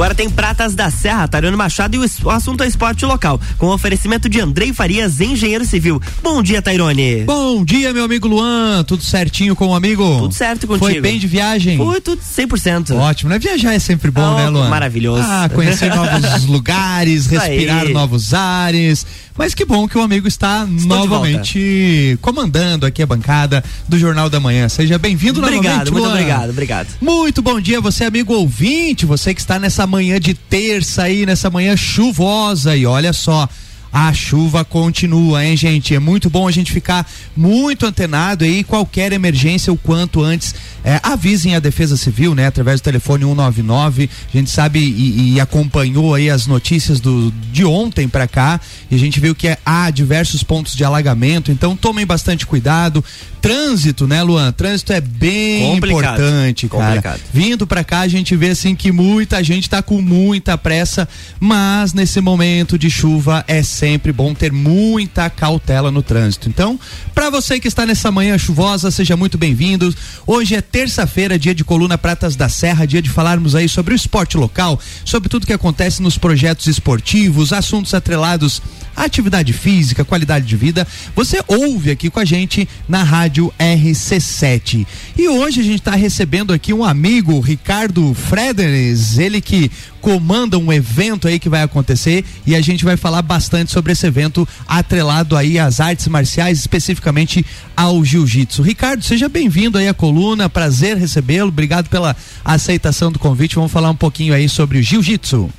Agora 0.00 0.14
tem 0.14 0.30
Pratas 0.30 0.74
da 0.74 0.90
Serra, 0.90 1.28
Tariano 1.28 1.58
Machado 1.58 1.94
e 1.94 1.98
o 1.98 2.30
assunto 2.30 2.64
é 2.64 2.66
esporte 2.66 3.04
local, 3.04 3.38
com 3.58 3.66
oferecimento 3.66 4.30
de 4.30 4.40
Andrei 4.40 4.72
Farias, 4.72 5.20
engenheiro 5.20 5.62
civil. 5.66 6.00
Bom 6.22 6.42
dia, 6.42 6.62
Tairone. 6.62 7.24
Bom 7.24 7.62
dia, 7.62 7.92
meu 7.92 8.04
amigo 8.04 8.26
Luan. 8.26 8.82
Tudo 8.84 9.02
certinho 9.02 9.54
com 9.54 9.66
o 9.66 9.74
amigo? 9.74 10.02
Tudo 10.20 10.32
certo 10.32 10.66
contigo. 10.66 10.86
Foi 10.86 11.02
bem 11.02 11.18
de 11.18 11.26
viagem? 11.26 11.76
Foi 11.76 12.00
tudo 12.00 12.22
100%. 12.22 12.96
Ótimo, 12.96 13.28
né? 13.28 13.38
Viajar 13.38 13.74
é 13.74 13.78
sempre 13.78 14.10
bom, 14.10 14.22
oh, 14.22 14.36
né, 14.38 14.48
Luan? 14.48 14.70
Maravilhoso. 14.70 15.22
Ah, 15.22 15.50
conhecer 15.52 15.94
novos 15.94 16.44
lugares, 16.48 17.26
respirar 17.26 17.86
novos 17.90 18.32
ares. 18.32 19.04
Mas 19.36 19.54
que 19.54 19.64
bom 19.64 19.88
que 19.88 19.96
o 19.96 20.02
amigo 20.02 20.28
está 20.28 20.64
Estou 20.64 20.88
novamente 20.88 22.18
comandando 22.20 22.86
aqui 22.86 23.02
a 23.02 23.06
bancada 23.06 23.64
do 23.88 23.98
Jornal 23.98 24.28
da 24.28 24.38
Manhã. 24.40 24.68
Seja 24.68 24.98
bem-vindo 24.98 25.40
novamente. 25.40 25.66
Obrigado, 25.66 25.92
muito 25.92 26.08
obrigado, 26.08 26.50
obrigado. 26.50 26.88
Muito 27.00 27.42
bom 27.42 27.60
dia, 27.60 27.80
você 27.80 28.04
amigo 28.04 28.34
ouvinte, 28.34 29.06
você 29.06 29.34
que 29.34 29.40
está 29.40 29.58
nessa 29.58 29.86
manhã 29.86 30.20
de 30.20 30.34
terça 30.34 31.04
aí, 31.04 31.24
nessa 31.24 31.48
manhã 31.48 31.76
chuvosa 31.76 32.76
e 32.76 32.84
olha 32.84 33.12
só, 33.12 33.48
a 33.92 34.12
chuva 34.12 34.64
continua, 34.64 35.44
hein, 35.44 35.56
gente? 35.56 35.94
É 35.94 35.98
muito 35.98 36.30
bom 36.30 36.46
a 36.46 36.50
gente 36.50 36.72
ficar 36.72 37.08
muito 37.36 37.86
antenado 37.86 38.44
aí. 38.44 38.62
Qualquer 38.62 39.12
emergência, 39.12 39.72
o 39.72 39.76
quanto 39.76 40.22
antes, 40.22 40.54
é, 40.84 41.00
avisem 41.02 41.56
a 41.56 41.60
Defesa 41.60 41.96
Civil, 41.96 42.34
né? 42.34 42.46
Através 42.46 42.80
do 42.80 42.84
telefone 42.84 43.24
199. 43.24 44.08
A 44.32 44.36
gente 44.36 44.50
sabe 44.50 44.78
e, 44.78 45.34
e 45.34 45.40
acompanhou 45.40 46.14
aí 46.14 46.30
as 46.30 46.46
notícias 46.46 47.00
do, 47.00 47.32
de 47.52 47.64
ontem 47.64 48.08
para 48.08 48.28
cá 48.28 48.60
e 48.90 48.94
a 48.94 48.98
gente 48.98 49.18
viu 49.18 49.34
que 49.34 49.48
é, 49.48 49.58
há 49.64 49.90
diversos 49.90 50.42
pontos 50.42 50.76
de 50.76 50.84
alagamento. 50.84 51.50
Então 51.50 51.76
tomem 51.76 52.06
bastante 52.06 52.46
cuidado. 52.46 53.04
Trânsito, 53.40 54.06
né, 54.06 54.22
Luan? 54.22 54.52
Trânsito 54.52 54.92
é 54.92 55.00
bem 55.00 55.74
Complicado. 55.74 56.20
importante, 56.20 56.68
cara. 56.68 56.84
Complicado. 56.84 57.20
Vindo 57.32 57.66
para 57.66 57.82
cá 57.82 58.00
a 58.00 58.08
gente 58.08 58.36
vê 58.36 58.50
assim 58.50 58.74
que 58.74 58.92
muita 58.92 59.42
gente 59.42 59.68
tá 59.68 59.82
com 59.82 60.00
muita 60.00 60.56
pressa, 60.58 61.08
mas 61.38 61.92
nesse 61.92 62.20
momento 62.20 62.78
de 62.78 62.90
chuva 62.90 63.44
é 63.48 63.62
sempre 63.80 64.12
bom 64.12 64.34
ter 64.34 64.52
muita 64.52 65.30
cautela 65.30 65.90
no 65.90 66.02
trânsito. 66.02 66.50
Então, 66.50 66.78
para 67.14 67.30
você 67.30 67.58
que 67.58 67.66
está 67.66 67.86
nessa 67.86 68.10
manhã 68.10 68.36
chuvosa, 68.36 68.90
seja 68.90 69.16
muito 69.16 69.38
bem-vindo. 69.38 69.94
Hoje 70.26 70.54
é 70.54 70.60
terça-feira, 70.60 71.38
dia 71.38 71.54
de 71.54 71.64
Coluna 71.64 71.96
Pratas 71.96 72.36
da 72.36 72.46
Serra, 72.46 72.86
dia 72.86 73.00
de 73.00 73.08
falarmos 73.08 73.54
aí 73.54 73.70
sobre 73.70 73.94
o 73.94 73.96
esporte 73.96 74.36
local, 74.36 74.78
sobre 75.02 75.30
tudo 75.30 75.46
que 75.46 75.52
acontece 75.54 76.02
nos 76.02 76.18
projetos 76.18 76.66
esportivos, 76.66 77.54
assuntos 77.54 77.94
atrelados 77.94 78.60
atividade 79.04 79.52
física, 79.52 80.04
qualidade 80.04 80.46
de 80.46 80.56
vida. 80.56 80.86
Você 81.14 81.42
ouve 81.46 81.90
aqui 81.90 82.10
com 82.10 82.20
a 82.20 82.24
gente 82.24 82.68
na 82.88 83.02
rádio 83.02 83.52
RC7. 83.58 84.86
E 85.16 85.28
hoje 85.28 85.60
a 85.60 85.64
gente 85.64 85.80
está 85.80 85.94
recebendo 85.94 86.52
aqui 86.52 86.72
um 86.72 86.84
amigo, 86.84 87.40
Ricardo 87.40 88.14
Frederes, 88.14 89.18
ele 89.18 89.40
que 89.40 89.70
comanda 90.00 90.58
um 90.58 90.72
evento 90.72 91.28
aí 91.28 91.38
que 91.38 91.48
vai 91.48 91.62
acontecer 91.62 92.24
e 92.46 92.54
a 92.54 92.60
gente 92.60 92.84
vai 92.84 92.96
falar 92.96 93.22
bastante 93.22 93.70
sobre 93.70 93.92
esse 93.92 94.06
evento 94.06 94.48
atrelado 94.66 95.36
aí 95.36 95.58
às 95.58 95.80
artes 95.80 96.08
marciais, 96.08 96.58
especificamente 96.58 97.44
ao 97.76 98.04
jiu-jitsu. 98.04 98.62
Ricardo, 98.62 99.04
seja 99.04 99.28
bem-vindo 99.28 99.78
aí 99.78 99.88
à 99.88 99.94
coluna, 99.94 100.48
prazer 100.48 100.96
recebê-lo, 100.96 101.48
obrigado 101.48 101.88
pela 101.88 102.16
aceitação 102.44 103.12
do 103.12 103.18
convite. 103.18 103.56
Vamos 103.56 103.72
falar 103.72 103.90
um 103.90 103.96
pouquinho 103.96 104.34
aí 104.34 104.48
sobre 104.48 104.78
o 104.78 104.82
jiu-jitsu. 104.82 105.50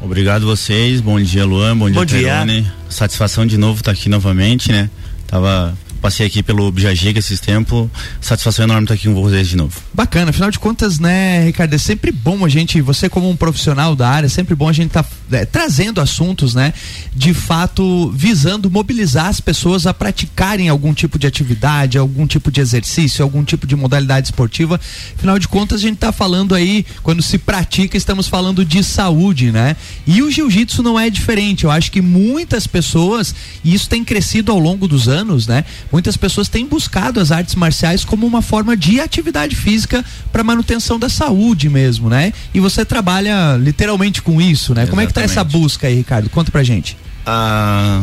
Obrigado 0.00 0.46
vocês, 0.46 1.00
bom 1.00 1.20
dia 1.20 1.44
Luan, 1.44 1.76
bom, 1.76 1.90
bom 1.90 2.04
dia, 2.04 2.44
dia. 2.44 2.72
Satisfação 2.88 3.44
de 3.44 3.58
novo 3.58 3.80
estar 3.80 3.90
aqui 3.90 4.08
novamente, 4.08 4.70
né? 4.70 4.88
Tava 5.26 5.76
passei 6.00 6.26
aqui 6.26 6.42
pelo 6.42 6.70
Bijagiga 6.70 7.18
esses 7.18 7.40
tempos. 7.40 7.88
Satisfação 8.20 8.64
enorme 8.64 8.84
estar 8.84 8.94
aqui 8.94 9.08
com 9.08 9.14
vocês 9.14 9.48
de 9.48 9.56
novo. 9.56 9.80
Bacana, 9.92 10.30
afinal 10.30 10.50
de 10.50 10.58
contas, 10.58 10.98
né, 10.98 11.44
Ricardo, 11.44 11.74
é 11.74 11.78
sempre 11.78 12.12
bom 12.12 12.44
a 12.44 12.48
gente, 12.48 12.80
você 12.80 13.08
como 13.08 13.28
um 13.28 13.36
profissional 13.36 13.94
da 13.94 14.08
área, 14.08 14.26
é 14.26 14.30
sempre 14.30 14.54
bom 14.54 14.68
a 14.68 14.72
gente 14.72 14.88
estar 14.88 15.02
tá, 15.02 15.10
é, 15.32 15.44
trazendo 15.44 16.00
assuntos, 16.00 16.54
né, 16.54 16.72
de 17.14 17.34
fato 17.34 18.10
visando 18.14 18.70
mobilizar 18.70 19.26
as 19.26 19.40
pessoas 19.40 19.86
a 19.86 19.94
praticarem 19.94 20.68
algum 20.68 20.94
tipo 20.94 21.18
de 21.18 21.26
atividade, 21.26 21.98
algum 21.98 22.26
tipo 22.26 22.50
de 22.50 22.60
exercício, 22.60 23.22
algum 23.22 23.44
tipo 23.44 23.66
de 23.66 23.76
modalidade 23.76 24.28
esportiva. 24.28 24.80
Afinal 25.16 25.38
de 25.38 25.48
contas, 25.48 25.80
a 25.80 25.82
gente 25.82 25.94
está 25.94 26.12
falando 26.12 26.54
aí, 26.54 26.84
quando 27.02 27.22
se 27.22 27.38
pratica, 27.38 27.96
estamos 27.96 28.28
falando 28.28 28.64
de 28.64 28.82
saúde, 28.84 29.50
né? 29.50 29.76
E 30.06 30.22
o 30.22 30.30
jiu-jitsu 30.30 30.82
não 30.82 30.98
é 30.98 31.10
diferente. 31.10 31.64
Eu 31.64 31.70
acho 31.70 31.90
que 31.90 32.00
muitas 32.00 32.66
pessoas, 32.66 33.34
e 33.64 33.74
isso 33.74 33.88
tem 33.88 34.04
crescido 34.04 34.52
ao 34.52 34.58
longo 34.58 34.86
dos 34.86 35.08
anos, 35.08 35.46
né? 35.46 35.64
Muitas 35.90 36.16
pessoas 36.16 36.48
têm 36.48 36.66
buscado 36.66 37.20
as 37.20 37.30
artes 37.30 37.54
marciais 37.54 38.04
como 38.04 38.26
uma 38.26 38.42
forma 38.42 38.76
de 38.76 39.00
atividade 39.00 39.56
física 39.56 40.04
para 40.30 40.44
manutenção 40.44 40.98
da 40.98 41.08
saúde 41.08 41.68
mesmo, 41.68 42.08
né? 42.08 42.32
E 42.52 42.60
você 42.60 42.84
trabalha 42.84 43.56
literalmente 43.56 44.22
com 44.22 44.40
isso, 44.40 44.74
né? 44.74 44.82
Exatamente. 44.82 44.90
Como 44.90 45.00
é 45.00 45.06
que 45.06 45.14
tá 45.14 45.22
essa 45.22 45.42
busca 45.44 45.86
aí, 45.86 45.94
Ricardo? 45.96 46.28
Conta 46.30 46.50
pra 46.50 46.62
gente. 46.62 46.96
Ah, 47.26 48.02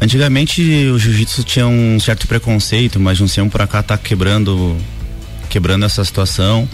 antigamente 0.00 0.62
o 0.92 0.98
jiu-jitsu 0.98 1.42
tinha 1.44 1.66
um 1.66 1.98
certo 2.00 2.26
preconceito, 2.26 3.00
mas 3.00 3.16
de 3.18 3.24
um 3.24 3.26
tempo 3.26 3.50
para 3.50 3.66
cá 3.66 3.82
tá 3.82 3.96
quebrando 3.96 4.76
quebrando 5.48 5.84
essa 5.84 6.04
situação. 6.04 6.68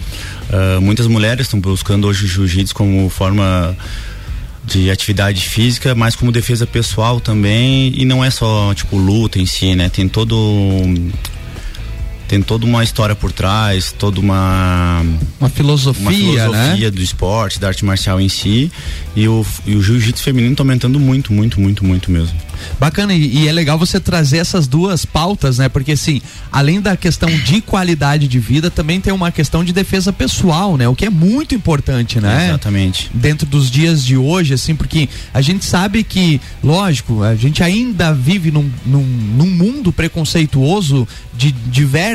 Uh, 0.49 0.81
muitas 0.81 1.07
mulheres 1.07 1.47
estão 1.47 1.59
buscando 1.59 2.07
hoje 2.07 2.25
o 2.25 2.27
jiu-jitsu 2.27 2.75
como 2.75 3.09
forma 3.09 3.75
de 4.65 4.89
atividade 4.89 5.41
física, 5.41 5.93
mas 5.93 6.15
como 6.15 6.31
defesa 6.31 6.65
pessoal 6.65 7.19
também, 7.19 7.93
e 7.95 8.05
não 8.05 8.23
é 8.23 8.29
só 8.29 8.73
tipo 8.73 8.97
luta 8.97 9.39
em 9.39 9.45
si, 9.45 9.75
né? 9.75 9.89
Tem 9.89 10.07
todo 10.07 10.35
tem 12.27 12.41
toda 12.41 12.65
uma 12.65 12.83
história 12.83 13.15
por 13.15 13.31
trás, 13.31 13.91
toda 13.91 14.19
uma 14.19 15.03
uma 15.39 15.49
filosofia, 15.49 16.01
uma 16.01 16.11
filosofia 16.11 16.85
né? 16.85 16.91
do 16.91 17.01
esporte, 17.01 17.59
da 17.59 17.67
arte 17.67 17.85
marcial 17.85 18.19
em 18.19 18.29
si, 18.29 18.71
e 19.15 19.27
o, 19.27 19.45
e 19.65 19.75
o 19.75 19.81
jiu-jitsu 19.81 20.23
feminino 20.23 20.53
está 20.53 20.63
aumentando 20.63 20.99
muito, 20.99 21.31
muito, 21.31 21.59
muito, 21.59 21.83
muito 21.85 22.11
mesmo. 22.11 22.35
Bacana, 22.79 23.13
e, 23.13 23.43
e, 23.43 23.47
é 23.47 23.51
legal 23.51 23.77
você 23.77 23.99
trazer 23.99 24.37
essas 24.37 24.67
duas 24.67 25.05
pautas, 25.05 25.57
né? 25.57 25.69
Porque 25.69 25.93
assim, 25.93 26.21
além 26.51 26.81
da 26.81 26.95
questão 26.95 27.29
de 27.29 27.61
qualidade 27.61 28.27
de 28.27 28.39
vida, 28.39 28.69
também 28.71 28.99
tem 28.99 29.13
uma 29.13 29.31
questão 29.31 29.63
de 29.63 29.73
defesa 29.73 30.11
pessoal, 30.11 30.77
né? 30.77 30.87
O 30.87 30.95
que 30.95 31.05
é 31.05 31.09
muito 31.09 31.53
importante, 31.53 32.19
né? 32.19 32.49
Exatamente. 32.49 33.09
Dentro 33.13 33.45
dos 33.45 33.69
dias 33.69 34.03
de 34.03 34.17
hoje, 34.17 34.53
assim, 34.53 34.75
porque 34.75 35.09
a 35.33 35.41
gente 35.41 35.65
sabe 35.65 36.03
que, 36.03 36.39
lógico, 36.63 37.23
a 37.23 37.35
gente 37.35 37.61
ainda 37.61 38.13
vive 38.13 38.51
num, 38.51 38.69
num, 38.85 39.03
num 39.03 39.49
mundo 39.49 39.91
preconceituoso 39.91 41.07
de 41.37 41.53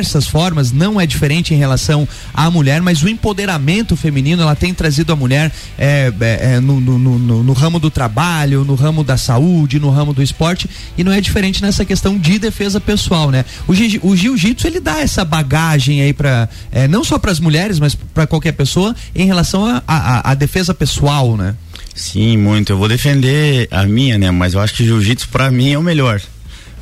diversas 0.01 0.27
formas, 0.27 0.71
não 0.71 0.99
é 0.99 1.05
diferente 1.05 1.53
em 1.53 1.57
relação 1.57 2.07
à 2.33 2.49
mulher, 2.49 2.81
mas 2.81 3.03
o 3.03 3.09
empoderamento 3.09 3.95
feminino, 3.95 4.41
ela 4.41 4.55
tem 4.55 4.73
trazido 4.73 5.13
a 5.13 5.15
mulher 5.15 5.51
é, 5.77 6.11
é, 6.19 6.53
é 6.55 6.59
no, 6.59 6.81
no, 6.81 6.97
no, 6.97 7.43
no 7.43 7.53
ramo 7.53 7.79
do 7.79 7.89
trabalho, 7.89 8.65
no 8.65 8.75
ramo 8.75 9.03
da 9.03 9.15
saúde, 9.15 9.79
no 9.79 9.89
ramo 9.89 10.13
do 10.13 10.23
esporte 10.23 10.69
e 10.97 11.03
não 11.03 11.11
é 11.11 11.21
diferente 11.21 11.61
nessa 11.61 11.85
questão 11.85 12.17
de 12.17 12.39
defesa 12.39 12.79
pessoal, 12.79 13.29
né? 13.29 13.45
O, 13.67 13.71
o 14.07 14.15
jiu-jitsu 14.15 14.67
ele 14.67 14.79
dá 14.79 14.99
essa 14.99 15.23
bagagem 15.23 16.01
aí 16.01 16.13
para 16.13 16.49
é, 16.71 16.87
não 16.87 17.03
só 17.03 17.17
para 17.17 17.31
as 17.31 17.39
mulheres, 17.39 17.79
mas 17.79 17.95
para 17.95 18.25
qualquer 18.25 18.53
pessoa 18.53 18.95
em 19.15 19.25
relação 19.25 19.81
à 19.87 20.33
defesa 20.33 20.73
pessoal, 20.73 21.37
né? 21.37 21.55
Sim, 21.93 22.37
muito. 22.37 22.71
Eu 22.71 22.77
vou 22.77 22.87
defender 22.87 23.67
a 23.69 23.85
minha, 23.85 24.17
né? 24.17 24.31
Mas 24.31 24.53
eu 24.53 24.61
acho 24.61 24.73
que 24.73 24.83
jiu-jitsu 24.83 25.29
para 25.29 25.51
mim 25.51 25.71
é 25.71 25.77
o 25.77 25.83
melhor 25.83 26.21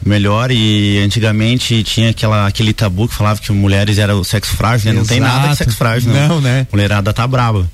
melhor 0.06 0.52
e 0.52 1.00
antigamente 1.04 1.84
tinha 1.84 2.10
aquela, 2.12 2.48
aquele 2.48 2.74
tabu 2.74 3.08
que 3.08 3.14
falava 3.14 3.40
que 3.40 3.52
mulheres 3.52 3.98
eram 3.98 4.24
sexo 4.24 4.56
frágil, 4.56 4.92
né? 4.92 5.00
Não 5.00 5.06
tem 5.06 5.20
nada 5.20 5.50
de 5.50 5.56
sexo 5.58 5.78
frágil, 5.78 6.12
não. 6.12 6.28
não 6.28 6.42
né? 6.42 6.68
Mulherada 6.72 7.14
tá 7.14 7.28
braba. 7.28 7.70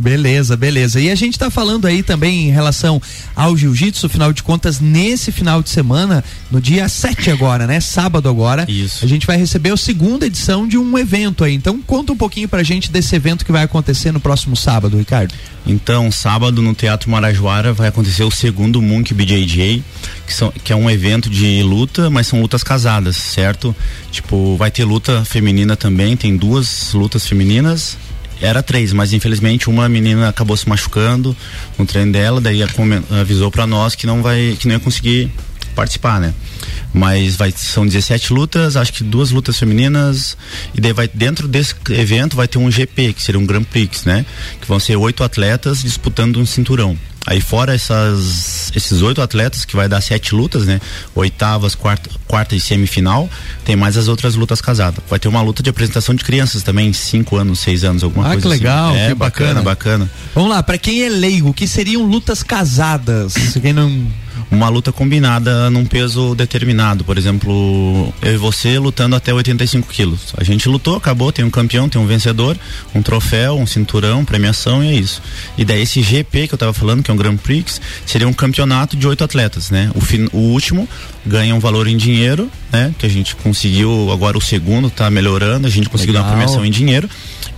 Beleza, 0.00 0.56
beleza. 0.56 0.98
E 0.98 1.10
a 1.10 1.14
gente 1.14 1.34
está 1.34 1.50
falando 1.50 1.86
aí 1.86 2.02
também 2.02 2.48
em 2.48 2.50
relação 2.50 3.00
ao 3.36 3.54
jiu-jitsu, 3.54 4.08
final 4.08 4.32
de 4.32 4.42
contas, 4.42 4.80
nesse 4.80 5.30
final 5.30 5.62
de 5.62 5.68
semana, 5.68 6.24
no 6.50 6.58
dia 6.58 6.88
7 6.88 7.30
agora, 7.30 7.66
né? 7.66 7.80
Sábado 7.80 8.26
agora. 8.26 8.64
Isso. 8.66 9.04
A 9.04 9.08
gente 9.08 9.26
vai 9.26 9.36
receber 9.36 9.70
a 9.70 9.76
segunda 9.76 10.24
edição 10.24 10.66
de 10.66 10.78
um 10.78 10.96
evento 10.96 11.44
aí. 11.44 11.54
Então 11.54 11.82
conta 11.82 12.14
um 12.14 12.16
pouquinho 12.16 12.48
pra 12.48 12.62
gente 12.62 12.90
desse 12.90 13.14
evento 13.14 13.44
que 13.44 13.52
vai 13.52 13.62
acontecer 13.62 14.10
no 14.10 14.20
próximo 14.20 14.56
sábado, 14.56 14.96
Ricardo. 14.96 15.34
Então, 15.66 16.10
sábado 16.10 16.62
no 16.62 16.74
Teatro 16.74 17.10
Marajoara 17.10 17.74
vai 17.74 17.88
acontecer 17.88 18.24
o 18.24 18.30
segundo 18.30 18.80
Munk 18.80 19.12
BJJ, 19.12 19.84
que, 20.26 20.32
são, 20.32 20.50
que 20.50 20.72
é 20.72 20.76
um 20.76 20.88
evento 20.88 21.28
de 21.28 21.62
luta, 21.62 22.08
mas 22.08 22.26
são 22.26 22.40
lutas 22.40 22.62
casadas, 22.62 23.16
certo? 23.16 23.76
Tipo, 24.10 24.56
vai 24.56 24.70
ter 24.70 24.84
luta 24.84 25.22
feminina 25.26 25.76
também, 25.76 26.16
tem 26.16 26.34
duas 26.34 26.94
lutas 26.94 27.26
femininas 27.26 27.98
era 28.40 28.62
três, 28.62 28.92
mas 28.92 29.12
infelizmente 29.12 29.68
uma 29.68 29.88
menina 29.88 30.28
acabou 30.28 30.56
se 30.56 30.68
machucando 30.68 31.36
no 31.78 31.86
treino 31.86 32.12
dela, 32.12 32.40
daí 32.40 32.60
avisou 33.20 33.50
para 33.50 33.66
nós 33.66 33.94
que 33.94 34.06
não 34.06 34.22
vai, 34.22 34.56
que 34.58 34.66
não 34.66 34.74
ia 34.74 34.80
conseguir 34.80 35.30
participar, 35.74 36.20
né? 36.20 36.34
Mas 36.92 37.36
vai, 37.36 37.52
são 37.56 37.86
17 37.86 38.32
lutas, 38.32 38.76
acho 38.76 38.92
que 38.92 39.04
duas 39.04 39.30
lutas 39.30 39.58
femininas, 39.58 40.36
e 40.74 40.80
daí 40.80 40.92
vai, 40.92 41.08
dentro 41.08 41.46
desse 41.46 41.74
evento 41.90 42.36
vai 42.36 42.48
ter 42.48 42.58
um 42.58 42.70
GP, 42.70 43.12
que 43.12 43.22
seria 43.22 43.40
um 43.40 43.46
Grand 43.46 43.62
Prix, 43.62 44.04
né? 44.04 44.26
Que 44.60 44.66
vão 44.66 44.80
ser 44.80 44.96
oito 44.96 45.22
atletas 45.22 45.82
disputando 45.82 46.38
um 46.38 46.46
cinturão. 46.46 46.98
Aí 47.26 47.40
fora 47.40 47.74
essas, 47.74 48.59
esses 48.74 49.02
oito 49.02 49.20
atletas, 49.20 49.64
que 49.64 49.76
vai 49.76 49.88
dar 49.88 50.00
sete 50.00 50.34
lutas, 50.34 50.66
né? 50.66 50.80
Oitavas, 51.14 51.74
quarta, 51.74 52.10
quarta 52.26 52.54
e 52.54 52.60
semifinal, 52.60 53.28
tem 53.64 53.76
mais 53.76 53.96
as 53.96 54.08
outras 54.08 54.34
lutas 54.34 54.60
casadas. 54.60 55.02
Vai 55.08 55.18
ter 55.18 55.28
uma 55.28 55.42
luta 55.42 55.62
de 55.62 55.70
apresentação 55.70 56.14
de 56.14 56.24
crianças 56.24 56.62
também, 56.62 56.92
cinco 56.92 57.36
anos, 57.36 57.60
seis 57.60 57.84
anos, 57.84 58.02
alguma 58.02 58.26
ah, 58.26 58.32
coisa 58.32 58.42
que 58.42 58.54
assim. 58.54 58.62
legal, 58.62 58.94
É 58.94 59.08
que 59.08 59.14
bacana, 59.14 59.62
bacana. 59.62 60.10
Vamos 60.34 60.50
lá, 60.50 60.62
para 60.62 60.78
quem 60.78 61.02
é 61.02 61.08
leigo, 61.08 61.50
o 61.50 61.54
que 61.54 61.66
seriam 61.66 62.04
lutas 62.04 62.42
casadas? 62.42 63.34
Quem 63.60 63.72
não 63.72 64.06
uma 64.50 64.68
luta 64.68 64.92
combinada 64.92 65.70
num 65.70 65.84
peso 65.84 66.34
determinado. 66.34 67.04
Por 67.04 67.16
exemplo, 67.18 68.12
eu 68.22 68.34
e 68.34 68.36
você 68.36 68.78
lutando 68.78 69.16
até 69.16 69.32
85 69.32 69.88
quilos. 69.88 70.34
A 70.36 70.44
gente 70.44 70.68
lutou, 70.68 70.96
acabou, 70.96 71.32
tem 71.32 71.44
um 71.44 71.50
campeão, 71.50 71.88
tem 71.88 72.00
um 72.00 72.06
vencedor, 72.06 72.56
um 72.94 73.02
troféu, 73.02 73.58
um 73.58 73.66
cinturão, 73.66 74.24
premiação 74.24 74.82
e 74.82 74.88
é 74.88 74.94
isso. 74.94 75.22
E 75.56 75.64
daí 75.64 75.82
esse 75.82 76.02
GP 76.02 76.48
que 76.48 76.54
eu 76.54 76.58
tava 76.58 76.72
falando, 76.72 77.02
que 77.02 77.10
é 77.10 77.14
um 77.14 77.16
Grand 77.16 77.36
Prix, 77.36 77.80
seria 78.06 78.28
um 78.28 78.32
campeonato 78.32 78.96
de 78.96 79.06
oito 79.06 79.24
atletas, 79.24 79.70
né? 79.70 79.90
O, 79.94 80.00
fin, 80.00 80.28
o 80.32 80.38
último 80.38 80.88
ganha 81.24 81.54
um 81.54 81.60
valor 81.60 81.86
em 81.86 81.96
dinheiro, 81.96 82.50
né? 82.72 82.94
Que 82.98 83.06
a 83.06 83.10
gente 83.10 83.34
conseguiu, 83.36 84.10
agora 84.12 84.36
o 84.36 84.40
segundo 84.40 84.90
tá 84.90 85.10
melhorando, 85.10 85.66
a 85.66 85.70
gente 85.70 85.88
conseguiu 85.88 86.14
Legal. 86.14 86.28
dar 86.28 86.30
uma 86.30 86.36
premiação 86.36 86.64
em 86.64 86.70
dinheiro 86.70 87.08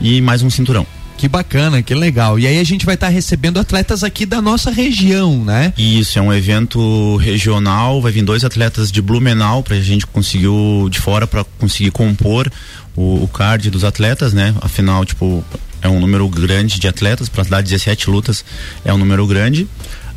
e 0.01 0.21
mais 0.21 0.43
um 0.43 0.51
cinturão. 0.51 0.87
Que 1.23 1.29
bacana, 1.29 1.81
que 1.85 1.95
legal. 1.95 2.37
E 2.37 2.49
aí 2.49 2.59
a 2.59 2.65
gente 2.65 2.85
vai 2.85 2.97
estar 2.97 3.07
tá 3.07 3.13
recebendo 3.13 3.61
atletas 3.61 4.03
aqui 4.03 4.27
da 4.27 4.43
nossa 4.43 4.73
região, 4.73 5.45
né? 5.45 5.73
Isso, 5.79 6.19
é 6.19 6.21
um 6.21 6.35
evento 6.35 7.15
regional, 7.15 8.03
vai 8.03 8.11
vir 8.11 8.25
dois 8.25 8.45
atletas 8.45 8.91
de 8.91 9.01
Blumenau 9.01 9.63
pra 9.63 9.79
gente 9.79 10.05
conseguiu 10.05 10.89
de 10.91 10.99
fora 10.99 11.25
para 11.25 11.45
conseguir 11.61 11.93
compor 11.93 12.51
o, 12.97 13.23
o 13.23 13.29
card 13.29 13.71
dos 13.71 13.85
atletas, 13.85 14.33
né? 14.33 14.53
Afinal, 14.61 15.05
tipo, 15.05 15.45
é 15.81 15.89
um 15.89 16.01
número 16.01 16.29
grande 16.29 16.81
de 16.81 16.89
atletas, 16.89 17.29
para 17.29 17.45
dar 17.45 17.63
17 17.63 18.11
lutas 18.11 18.45
é 18.85 18.93
um 18.93 18.99
número 18.99 19.25
grande. 19.25 19.69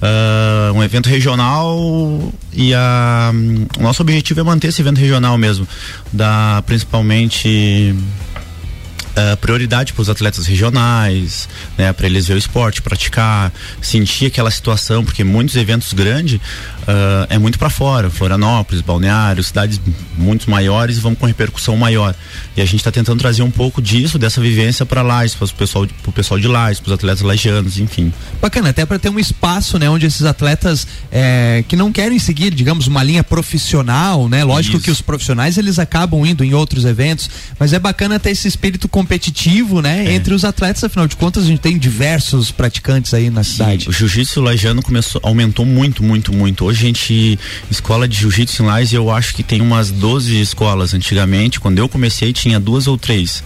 Uh, 0.02 0.74
um 0.74 0.84
evento 0.84 1.08
regional 1.08 2.34
e 2.52 2.74
a, 2.74 3.32
um, 3.32 3.68
o 3.78 3.84
nosso 3.84 4.02
objetivo 4.02 4.40
é 4.40 4.44
manter 4.44 4.70
esse 4.70 4.82
evento 4.82 5.00
regional 5.00 5.38
mesmo, 5.38 5.68
dar 6.12 6.64
principalmente 6.64 7.94
Uh, 9.16 9.38
prioridade 9.38 9.94
para 9.94 10.02
os 10.02 10.10
atletas 10.10 10.46
regionais, 10.46 11.48
né, 11.78 11.94
para 11.94 12.06
eles 12.06 12.28
ver 12.28 12.34
o 12.34 12.38
esporte, 12.38 12.82
praticar, 12.82 13.50
sentir 13.82 14.26
aquela 14.26 14.52
situação, 14.52 15.06
porque 15.06 15.24
muitos 15.24 15.56
eventos 15.56 15.94
grandes 15.94 16.36
uh, 16.36 17.26
é 17.30 17.38
muito 17.38 17.58
para 17.58 17.70
fora, 17.70 18.10
Florianópolis, 18.10 18.82
Balneário, 18.82 19.42
cidades 19.42 19.80
muito 20.18 20.50
maiores 20.50 20.98
vão 21.00 21.16
com 21.16 21.26
repercussão 21.26 21.78
maior. 21.78 22.14
E 22.58 22.62
a 22.62 22.66
gente 22.66 22.78
está 22.78 22.92
tentando 22.92 23.20
trazer 23.20 23.42
um 23.42 23.52
pouco 23.52 23.82
disso, 23.82 24.20
dessa 24.20 24.42
vivência 24.42 24.86
para 24.86 25.02
lá, 25.02 25.24
para 25.38 25.46
o 25.46 25.54
pessoal, 25.54 25.88
pro 26.04 26.12
pessoal 26.12 26.40
de 26.40 26.48
lá, 26.48 26.66
para 26.66 26.88
os 26.88 26.92
atletas 26.92 27.22
lagianos, 27.22 27.80
enfim. 27.80 28.12
Bacana, 28.42 28.70
até 28.70 28.86
para 28.86 29.00
ter 29.00 29.10
um 29.10 29.20
espaço, 29.20 29.80
né, 29.80 29.90
onde 29.90 30.06
esses 30.06 30.24
atletas 30.24 30.88
é, 31.12 31.64
que 31.68 31.76
não 31.76 31.92
querem 31.92 32.20
seguir, 32.20 32.54
digamos, 32.54 32.88
uma 32.88 33.04
linha 33.04 33.24
profissional, 33.24 34.28
né? 34.28 34.44
Lógico 34.44 34.78
Isso. 34.78 34.86
que 34.86 34.92
os 34.92 35.02
profissionais 35.02 35.58
eles 35.58 35.80
acabam 35.80 36.26
indo 36.26 36.44
em 36.44 36.54
outros 36.54 36.86
eventos, 36.86 37.30
mas 37.60 37.74
é 37.74 37.80
bacana 37.80 38.20
ter 38.20 38.32
esse 38.32 38.48
espírito 38.48 38.88
competitivo, 39.06 39.82
né, 39.82 40.06
É. 40.08 40.16
entre 40.16 40.34
os 40.34 40.44
atletas. 40.44 40.84
Afinal 40.84 41.08
de 41.08 41.16
contas, 41.16 41.44
a 41.44 41.48
gente 41.48 41.60
tem 41.60 41.78
diversos 41.78 42.50
praticantes 42.50 43.14
aí 43.14 43.30
na 43.30 43.44
cidade. 43.44 43.88
O 43.88 43.92
jiu-jitsu 43.92 44.42
lagiano 44.42 44.82
começou, 44.82 45.22
aumentou 45.24 45.66
muito, 45.66 46.04
muito, 46.04 46.34
muito. 46.34 46.66
Hoje 46.66 46.80
a 46.84 46.88
gente, 46.88 47.40
escola 47.70 48.08
de 48.08 48.18
jiu-jitsu 48.18 48.64
em 48.64 48.66
Lais, 48.66 48.92
eu 48.92 49.12
acho 49.12 49.36
que 49.36 49.44
tem 49.44 49.62
umas 49.62 49.92
12 49.92 50.42
escolas. 50.42 50.94
Antigamente, 50.94 51.60
quando 51.60 51.78
eu 51.78 51.88
comecei, 51.88 52.34
tinha 52.34 52.60
duas 52.60 52.88
ou 52.88 52.98
três. 52.98 53.44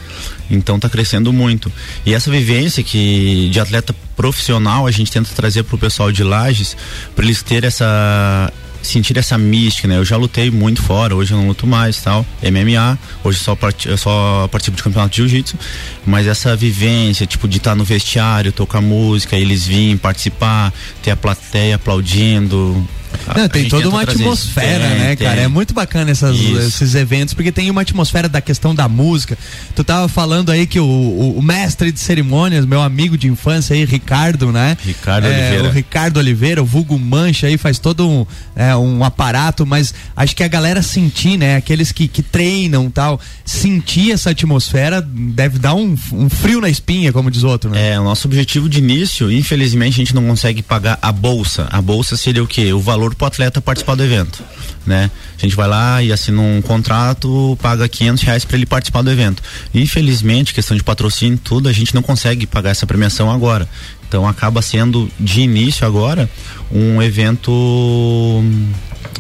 Então 0.50 0.80
tá 0.80 0.90
crescendo 0.90 1.32
muito. 1.34 1.72
E 2.06 2.14
essa 2.14 2.32
vivência 2.32 2.82
que 2.82 3.50
de 3.52 3.60
atleta 3.60 3.94
profissional 4.16 4.88
a 4.88 4.92
gente 4.92 5.12
tenta 5.12 5.30
trazer 5.36 5.64
pro 5.64 5.78
pessoal 5.78 6.12
de 6.12 6.24
Lages, 6.24 6.76
para 7.16 7.26
eles 7.26 7.44
terem 7.44 7.68
essa 7.68 8.52
sentir 8.82 9.18
essa 9.18 9.38
mística, 9.38 9.88
né? 9.88 9.98
Eu 9.98 10.06
já 10.06 10.18
lutei 10.18 10.50
muito 10.50 10.82
fora, 10.82 11.16
hoje 11.16 11.34
eu 11.34 11.38
não 11.38 11.48
luto 11.48 11.68
mais, 11.68 12.02
tal. 12.02 12.26
MMA, 12.44 12.98
hoje 13.24 13.40
só 13.40 13.58
eu 13.86 13.98
só 13.98 14.48
participo 14.52 14.78
de 14.78 14.84
campeonato 14.84 15.12
de 15.12 15.18
jiu-jitsu, 15.18 15.58
mas 16.06 16.28
essa 16.28 16.56
vivência, 16.56 17.26
tipo 17.26 17.48
de 17.48 17.58
estar 17.58 17.76
no 17.76 17.84
vestiário, 17.84 18.52
tocar 18.52 18.82
música, 18.82 19.36
eles 19.36 19.66
virem 19.66 19.98
participar, 19.98 20.74
ter 21.02 21.12
a 21.12 21.18
plateia 21.18 21.76
aplaudindo. 21.76 22.88
Não, 23.36 23.48
tem 23.48 23.68
toda 23.70 23.88
uma 23.90 24.02
atmosfera, 24.02 24.88
Tem, 24.88 24.98
né, 25.00 25.16
tem. 25.16 25.28
cara? 25.28 25.42
É 25.42 25.48
muito 25.48 25.74
bacana 25.74 26.10
essas- 26.12 26.38
esses 26.40 26.96
eventos, 26.96 27.34
porque 27.34 27.52
tem 27.52 27.70
uma 27.70 27.82
atmosfera 27.82 28.28
da 28.28 28.42
questão 28.42 28.74
da 28.74 28.88
música. 28.88 29.38
Tu 29.76 29.84
tava 29.84 30.08
falando 30.08 30.52
aí 30.52 30.66
que 30.66 30.80
o, 30.80 30.86
o- 30.86 31.38
o 31.38 31.42
mestre 31.42 31.92
de 31.92 32.00
cerimônias, 32.00 32.66
meu 32.66 32.82
amigo 32.82 33.18
de 33.18 33.28
infância 33.28 33.76
aí, 33.76 33.86
Ricardo, 33.86 34.52
né? 34.52 34.76
Ricardo 34.84 35.26
É, 35.28 35.30
Oliveira. 35.30 35.68
O 35.70 35.72
Ricardo 35.72 36.18
Oliveira, 36.18 36.62
o 36.62 36.66
vulgo 36.66 36.98
Mancha 36.98 37.48
aí, 37.48 37.58
faz 37.58 37.78
todo 37.80 38.08
um, 38.08 38.26
é, 38.56 38.76
um 38.76 39.04
aparato, 39.04 39.66
mas 39.66 39.94
acho 40.16 40.36
que 40.36 40.44
a 40.44 40.48
galera 40.48 40.82
sentir, 40.82 41.38
né? 41.38 41.56
Aqueles 41.56 41.92
que, 41.92 42.08
que 42.08 42.22
treinam 42.24 42.90
tal, 42.90 43.20
sentir 43.46 44.12
essa 44.12 44.32
atmosfera 44.32 45.02
deve 45.02 45.60
dar 45.60 45.74
um, 45.76 45.96
um 46.14 46.30
frio 46.30 46.60
na 46.62 46.70
espinha, 46.70 47.12
como 47.14 47.30
diz 47.30 47.44
outro, 47.44 47.70
né? 47.70 47.92
É, 47.94 48.00
o 48.00 48.04
nosso 48.04 48.28
objetivo 48.28 48.68
de 48.68 48.80
início, 48.80 49.32
infelizmente, 49.32 49.94
a 49.96 49.98
gente 49.98 50.16
não 50.16 50.26
consegue 50.26 50.62
pagar 50.62 50.98
a 51.02 51.12
bolsa. 51.12 51.68
A 51.72 51.82
bolsa 51.82 52.18
seria 52.18 52.44
o 52.44 52.48
quê? 52.48 52.74
O 52.74 52.80
valor 52.80 52.99
pro 53.16 53.28
atleta 53.28 53.62
participar 53.62 53.96
do 53.96 54.04
evento, 54.04 54.44
né? 54.86 55.10
A 55.38 55.42
gente 55.42 55.56
vai 55.56 55.68
lá 55.68 56.04
e 56.04 56.12
assina 56.12 56.42
um 56.42 56.62
contrato, 56.62 57.58
paga 57.62 57.88
500 57.88 58.24
reais 58.24 58.46
para 58.46 58.58
ele 58.58 58.66
participar 58.66 59.02
do 59.02 59.12
evento. 59.12 59.42
Infelizmente, 59.74 60.54
questão 60.54 60.76
de 60.76 60.84
patrocínio 60.84 61.40
tudo, 61.42 61.70
a 61.70 61.74
gente 61.74 61.96
não 61.96 62.02
consegue 62.02 62.46
pagar 62.46 62.72
essa 62.72 62.86
premiação 62.86 63.32
agora. 63.32 63.68
Então 64.08 64.28
acaba 64.28 64.62
sendo 64.62 65.10
de 65.20 65.42
início 65.42 65.86
agora 65.86 66.30
um 66.72 67.02
evento 67.02 67.52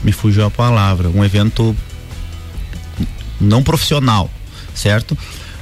me 0.03 0.11
fugiu 0.11 0.45
a 0.45 0.51
palavra, 0.51 1.09
um 1.09 1.23
evento 1.23 1.75
não 3.39 3.63
profissional, 3.63 4.29
certo? 4.73 5.17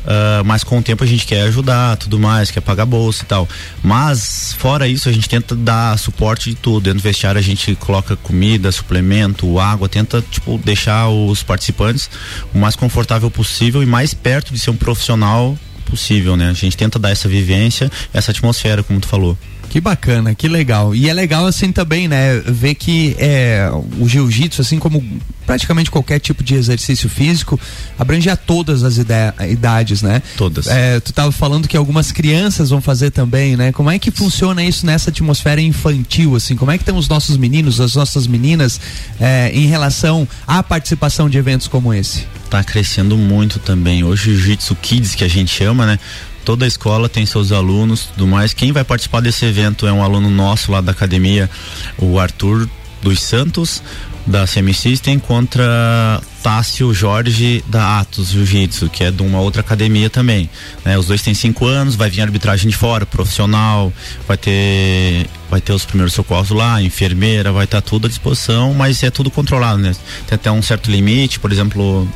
Ah, 0.07 0.41
mas 0.45 0.63
com 0.63 0.79
o 0.79 0.81
tempo 0.81 1.03
a 1.03 1.07
gente 1.07 1.25
quer 1.25 1.41
ajudar, 1.41 1.97
tudo 1.97 2.17
mais, 2.17 2.49
quer 2.49 2.61
pagar 2.61 2.85
bolsa 2.85 3.23
e 3.23 3.25
tal. 3.25 3.47
Mas, 3.83 4.55
fora 4.57 4.87
isso, 4.87 5.09
a 5.09 5.11
gente 5.11 5.27
tenta 5.27 5.53
dar 5.53 5.99
suporte 5.99 6.49
de 6.49 6.55
tudo. 6.55 6.85
Dentro 6.85 6.99
do 6.99 7.03
vestiário 7.03 7.37
a 7.37 7.43
gente 7.43 7.75
coloca 7.75 8.15
comida, 8.15 8.71
suplemento, 8.71 9.59
água, 9.59 9.89
tenta, 9.89 10.23
tipo, 10.31 10.57
deixar 10.57 11.09
os 11.09 11.43
participantes 11.43 12.09
o 12.53 12.57
mais 12.57 12.75
confortável 12.75 13.29
possível 13.29 13.83
e 13.83 13.85
mais 13.85 14.13
perto 14.13 14.53
de 14.53 14.59
ser 14.59 14.69
um 14.69 14.77
profissional 14.77 15.57
possível, 15.85 16.37
né? 16.37 16.49
A 16.49 16.53
gente 16.53 16.77
tenta 16.77 16.97
dar 16.97 17.11
essa 17.11 17.27
vivência, 17.27 17.91
essa 18.13 18.31
atmosfera, 18.31 18.83
como 18.83 18.99
tu 18.99 19.07
falou. 19.07 19.37
Que 19.69 19.81
bacana, 19.81 20.33
que 20.33 20.47
legal. 20.47 20.95
E 20.95 21.09
é 21.09 21.13
legal 21.13 21.45
assim 21.45 21.71
também, 21.71 22.07
né, 22.07 22.39
ver 22.39 22.75
que 22.75 23.15
é, 23.19 23.69
o 23.99 24.07
jiu-jitsu, 24.07 24.61
assim 24.61 24.79
como 24.79 25.03
praticamente 25.45 25.89
qualquer 25.89 26.19
tipo 26.19 26.43
de 26.43 26.55
exercício 26.55 27.09
físico, 27.09 27.57
abrange 27.97 28.29
a 28.29 28.35
todas 28.35 28.83
as 28.83 28.97
idades, 28.97 30.01
né? 30.01 30.21
Todas. 30.35 30.67
É, 30.67 30.99
tu 30.99 31.11
estava 31.11 31.31
falando 31.31 31.67
que 31.69 31.77
algumas 31.77 32.11
crianças 32.11 32.69
vão 32.69 32.81
fazer 32.81 33.11
também, 33.11 33.55
né? 33.55 33.71
Como 33.71 33.89
é 33.89 33.97
que 33.97 34.11
funciona 34.11 34.61
isso 34.61 34.85
nessa 34.85 35.09
atmosfera 35.09 35.61
infantil, 35.61 36.35
assim? 36.35 36.55
Como 36.55 36.69
é 36.69 36.77
que 36.77 36.81
estão 36.81 36.97
os 36.97 37.07
nossos 37.07 37.37
meninos, 37.37 37.79
as 37.79 37.95
nossas 37.95 38.27
meninas 38.27 38.79
é, 39.21 39.49
em 39.53 39.67
relação 39.67 40.27
à 40.45 40.61
participação 40.61 41.29
de 41.29 41.37
eventos 41.37 41.67
como 41.67 41.93
esse? 41.93 42.25
tá 42.47 42.63
crescendo 42.63 43.17
muito 43.17 43.59
também. 43.59 44.03
Hoje 44.03 44.31
o 44.31 44.33
Jiu-Jitsu 44.33 44.75
Kids, 44.75 45.15
que 45.15 45.23
a 45.23 45.27
gente 45.27 45.53
chama, 45.53 45.85
né? 45.85 45.99
Toda 46.47 46.63
a 46.63 46.67
escola 46.69 47.09
tem 47.09 47.25
seus 47.25 47.51
alunos, 47.51 48.05
tudo 48.05 48.25
mais. 48.25 48.53
Quem 48.53 48.71
vai 48.71 48.85
participar 48.85 49.19
desse 49.19 49.43
evento 49.43 49.85
é 49.85 49.91
um 49.91 50.01
aluno 50.01 50.29
nosso 50.29 50.71
lá 50.71 50.79
da 50.79 50.93
academia, 50.93 51.49
o 51.97 52.17
Arthur 52.17 52.69
dos 53.01 53.21
Santos, 53.21 53.83
da 54.25 54.47
Semi 54.47 54.73
System, 54.73 55.19
contra 55.19 56.21
Tássio 56.41 56.93
Jorge 56.93 57.61
da 57.67 57.99
Atos 57.99 58.29
Jiu-Jitsu, 58.29 58.89
que 58.89 59.03
é 59.03 59.11
de 59.11 59.21
uma 59.23 59.41
outra 59.41 59.59
academia 59.59 60.09
também. 60.09 60.49
Né? 60.85 60.97
Os 60.97 61.07
dois 61.07 61.21
têm 61.21 61.33
cinco 61.33 61.65
anos, 61.65 61.95
vai 61.95 62.09
vir 62.09 62.21
arbitragem 62.21 62.69
de 62.69 62.77
fora, 62.77 63.05
profissional, 63.05 63.91
vai 64.25 64.37
ter 64.37 65.27
vai 65.49 65.59
ter 65.59 65.73
os 65.73 65.83
primeiros 65.83 66.13
socorros 66.13 66.51
lá, 66.51 66.81
enfermeira, 66.81 67.51
vai 67.51 67.65
estar 67.65 67.81
tudo 67.81 68.05
à 68.05 68.09
disposição, 68.09 68.73
mas 68.73 69.03
é 69.03 69.11
tudo 69.11 69.29
controlado, 69.29 69.79
né? 69.79 69.93
Tem 70.25 70.37
até 70.37 70.49
um 70.49 70.61
certo 70.61 70.89
limite, 70.89 71.41
por 71.41 71.51
exemplo, 71.51 72.07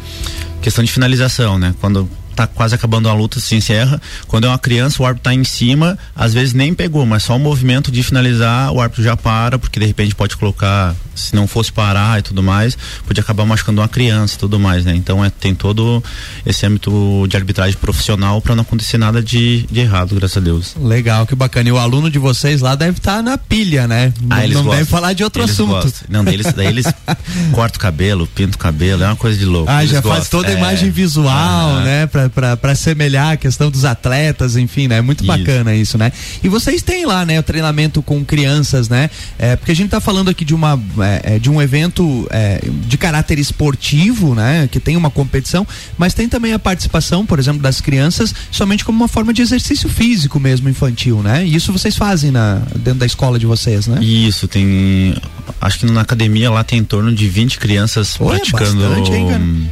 questão 0.62 0.86
de 0.86 0.90
finalização, 0.90 1.60
né? 1.60 1.76
Quando 1.82 2.10
tá 2.36 2.48
quase 2.48 2.76
acabando 2.76 3.10
a 3.10 3.14
luta, 3.14 3.40
se 3.40 3.56
encerra. 3.56 4.02
Quando 4.28 4.46
é 4.46 4.48
uma 4.48 4.60
criança, 4.60 5.02
o 5.02 5.06
árbitro 5.06 5.24
tá 5.24 5.34
em 5.34 5.44
cima, 5.44 5.98
às 6.16 6.34
vezes 6.34 6.54
nem 6.54 6.74
pegou, 6.74 7.06
mas 7.06 7.24
só 7.24 7.36
o 7.36 7.40
movimento 7.40 7.92
de 7.92 8.04
finalizar, 8.04 8.72
o 8.72 8.82
árbitro 8.82 9.04
já 9.04 9.16
para, 9.16 9.60
porque 9.60 9.80
de 9.80 9.86
repente 9.86 10.16
pode 10.16 10.36
colocar 10.38 10.96
se 11.22 11.36
não 11.36 11.48
fosse 11.48 11.72
parar 11.72 12.20
e 12.20 12.22
tudo 12.22 12.42
mais, 12.44 12.78
podia 13.06 13.22
acabar 13.24 13.46
machucando 13.46 13.82
uma 13.82 13.88
criança 13.88 14.36
e 14.36 14.38
tudo 14.40 14.60
mais, 14.60 14.86
né? 14.86 14.96
Então 14.96 15.24
é, 15.24 15.30
tem 15.30 15.54
todo 15.56 16.04
esse 16.46 16.66
âmbito 16.66 17.26
de 17.30 17.38
arbitragem 17.38 17.78
profissional 17.80 18.42
para 18.42 18.56
não 18.56 18.62
acontecer 18.64 18.98
nada 18.98 19.22
de, 19.22 19.64
de 19.72 19.80
errado, 19.80 20.16
graças 20.16 20.38
a 20.38 20.40
Deus. 20.40 20.76
Legal, 20.82 21.26
que 21.26 21.36
bacana. 21.36 21.70
E 21.70 21.72
o 21.72 21.78
aluno 21.78 22.10
de 22.10 22.20
vocês 22.20 22.62
lá 22.62 22.76
deve 22.76 22.98
estar 22.98 23.18
tá 23.18 23.22
na 23.22 23.38
pilha, 23.38 23.88
né? 23.88 24.14
Ah, 24.30 24.36
não, 24.38 24.44
eles 24.44 24.56
não 24.56 24.64
gostam. 24.64 24.80
deve 24.80 24.90
falar 24.90 25.14
de 25.14 25.24
outro 25.24 25.42
eles 25.42 25.52
assunto. 25.52 25.70
Gostam. 25.84 26.08
Não, 26.10 26.24
deles, 26.24 26.52
daí 26.54 26.68
eles 26.68 26.86
cortam 27.54 27.78
o 27.78 27.82
cabelo, 27.82 28.28
pintam 28.28 28.56
o 28.56 28.58
cabelo, 28.58 29.04
é 29.04 29.08
uma 29.08 29.16
coisa 29.16 29.38
de 29.38 29.46
louco. 29.46 29.70
Ah, 29.72 29.82
eles 29.82 29.92
já 29.92 30.02
gostam. 30.02 30.16
faz 30.18 30.30
toda 30.30 30.48
a 30.48 30.52
É. 30.52 30.58
imagem 30.58 30.90
visual, 30.90 31.30
Ah, 31.78 31.82
né? 31.84 32.08
Pra, 32.08 32.30
pra, 32.30 32.58
pra 32.58 32.76
semelhar 32.76 33.34
a 33.34 33.38
questão 33.38 33.70
dos 33.70 33.86
atletas, 33.86 34.56
enfim, 34.56 34.88
né? 34.88 35.02
Muito 35.02 35.20
Isso. 35.24 35.28
bacana 35.28 35.74
isso, 35.76 35.98
né? 35.98 36.12
E 36.44 36.50
vocês 36.50 36.82
têm 36.82 37.06
lá, 37.06 37.26
né? 37.26 37.40
O 37.40 37.44
treinamento 37.44 38.02
com 38.02 38.24
crianças, 38.24 38.90
né? 38.90 39.10
É, 39.38 39.56
porque 39.56 39.72
a 39.72 39.76
gente 39.76 39.90
tá 39.90 40.00
falando 40.00 40.30
aqui 40.30 40.44
de 40.46 40.54
uma 40.56 40.80
é, 41.00 41.11
é, 41.24 41.40
de 41.40 41.50
um 41.50 41.62
evento 41.62 42.28
é, 42.30 42.62
de 42.88 42.98
caráter 42.98 43.40
esportivo, 43.40 44.34
né? 44.36 44.68
Que 44.72 44.80
tem 44.80 44.96
uma 44.96 45.10
competição, 45.10 45.68
mas 45.98 46.14
tem 46.14 46.30
também 46.30 46.54
a 46.54 46.60
participação, 46.60 47.26
por 47.26 47.40
exemplo, 47.40 47.62
das 47.62 47.82
crianças, 47.82 48.34
somente 48.52 48.86
como 48.86 48.98
uma 48.98 49.08
forma 49.08 49.34
de 49.34 49.42
exercício 49.42 49.90
físico 49.90 50.40
mesmo 50.40 50.70
infantil, 50.70 51.22
né? 51.22 51.46
E 51.46 51.56
isso 51.56 51.72
vocês 51.72 51.96
fazem 51.96 52.32
na, 52.32 52.62
dentro 52.76 53.00
da 53.00 53.06
escola 53.06 53.38
de 53.38 53.46
vocês, 53.46 53.88
né? 53.88 54.04
Isso, 54.04 54.48
tem. 54.48 55.16
Acho 55.60 55.80
que 55.80 55.86
na 55.86 56.02
academia 56.02 56.50
lá 56.50 56.64
tem 56.64 56.80
em 56.80 56.84
torno 56.84 57.14
de 57.14 57.28
20 57.28 57.60
crianças 57.60 58.18
Pô, 58.18 58.34
é 58.34 58.38
praticando. 58.38 58.88
bastante, 58.88 59.12
hein, 59.12 59.70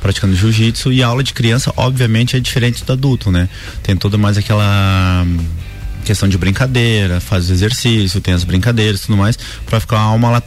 praticando 0.00 0.36
jiu-jitsu 0.36 0.92
e 0.92 1.02
a 1.02 1.06
aula 1.06 1.22
de 1.22 1.32
criança, 1.32 1.72
obviamente, 1.76 2.36
é 2.36 2.40
diferente 2.40 2.84
do 2.84 2.92
adulto, 2.92 3.30
né? 3.30 3.48
Tem 3.82 3.96
toda 3.96 4.18
mais 4.18 4.36
aquela 4.36 5.26
questão 6.04 6.28
de 6.28 6.38
brincadeira, 6.38 7.20
faz 7.20 7.50
exercício, 7.50 8.20
tem 8.20 8.32
as 8.34 8.44
brincadeiras 8.44 9.00
e 9.00 9.06
tudo 9.06 9.16
mais, 9.16 9.36
pra 9.66 9.80
ficar 9.80 10.10
uma 10.10 10.28
aula, 10.28 10.42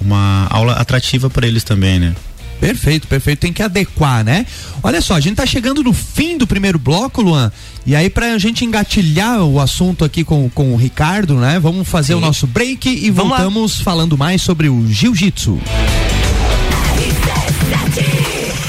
uma 0.00 0.46
aula 0.48 0.72
atrativa 0.74 1.28
para 1.28 1.46
eles 1.46 1.64
também, 1.64 1.98
né? 1.98 2.14
Perfeito, 2.60 3.08
perfeito. 3.08 3.38
Tem 3.38 3.52
que 3.52 3.62
adequar, 3.62 4.22
né? 4.22 4.44
Olha 4.82 5.00
só, 5.00 5.14
a 5.14 5.20
gente 5.20 5.36
tá 5.36 5.46
chegando 5.46 5.82
no 5.82 5.94
fim 5.94 6.36
do 6.36 6.46
primeiro 6.46 6.78
bloco, 6.78 7.22
Luan. 7.22 7.50
E 7.86 7.96
aí, 7.96 8.10
pra 8.10 8.36
gente 8.36 8.66
engatilhar 8.66 9.42
o 9.42 9.58
assunto 9.58 10.04
aqui 10.04 10.22
com, 10.22 10.48
com 10.50 10.74
o 10.74 10.76
Ricardo, 10.76 11.36
né? 11.36 11.58
Vamos 11.58 11.88
fazer 11.88 12.12
Sim. 12.12 12.18
o 12.18 12.20
nosso 12.20 12.46
break 12.46 12.86
e 12.88 13.10
Vamos 13.10 13.32
lá. 13.32 13.38
voltamos 13.38 13.80
falando 13.80 14.16
mais 14.18 14.42
sobre 14.42 14.68
o 14.68 14.86
jiu-jitsu. 14.86 15.58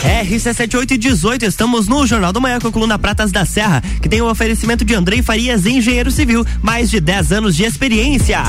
RC7818, 0.03 1.43
estamos 1.43 1.87
no 1.87 2.07
Jornal 2.07 2.33
do 2.33 2.41
Manhã 2.41 2.59
com 2.59 2.67
a 2.67 2.71
coluna 2.71 2.97
Pratas 2.97 3.31
da 3.31 3.45
Serra, 3.45 3.81
que 4.01 4.09
tem 4.09 4.21
o 4.21 4.29
oferecimento 4.29 4.83
de 4.83 4.95
Andrei 4.95 5.21
Farias, 5.21 5.65
engenheiro 5.65 6.09
civil, 6.09 6.45
mais 6.61 6.89
de 6.89 6.99
10 6.99 7.31
anos 7.31 7.55
de 7.55 7.63
experiência. 7.63 8.41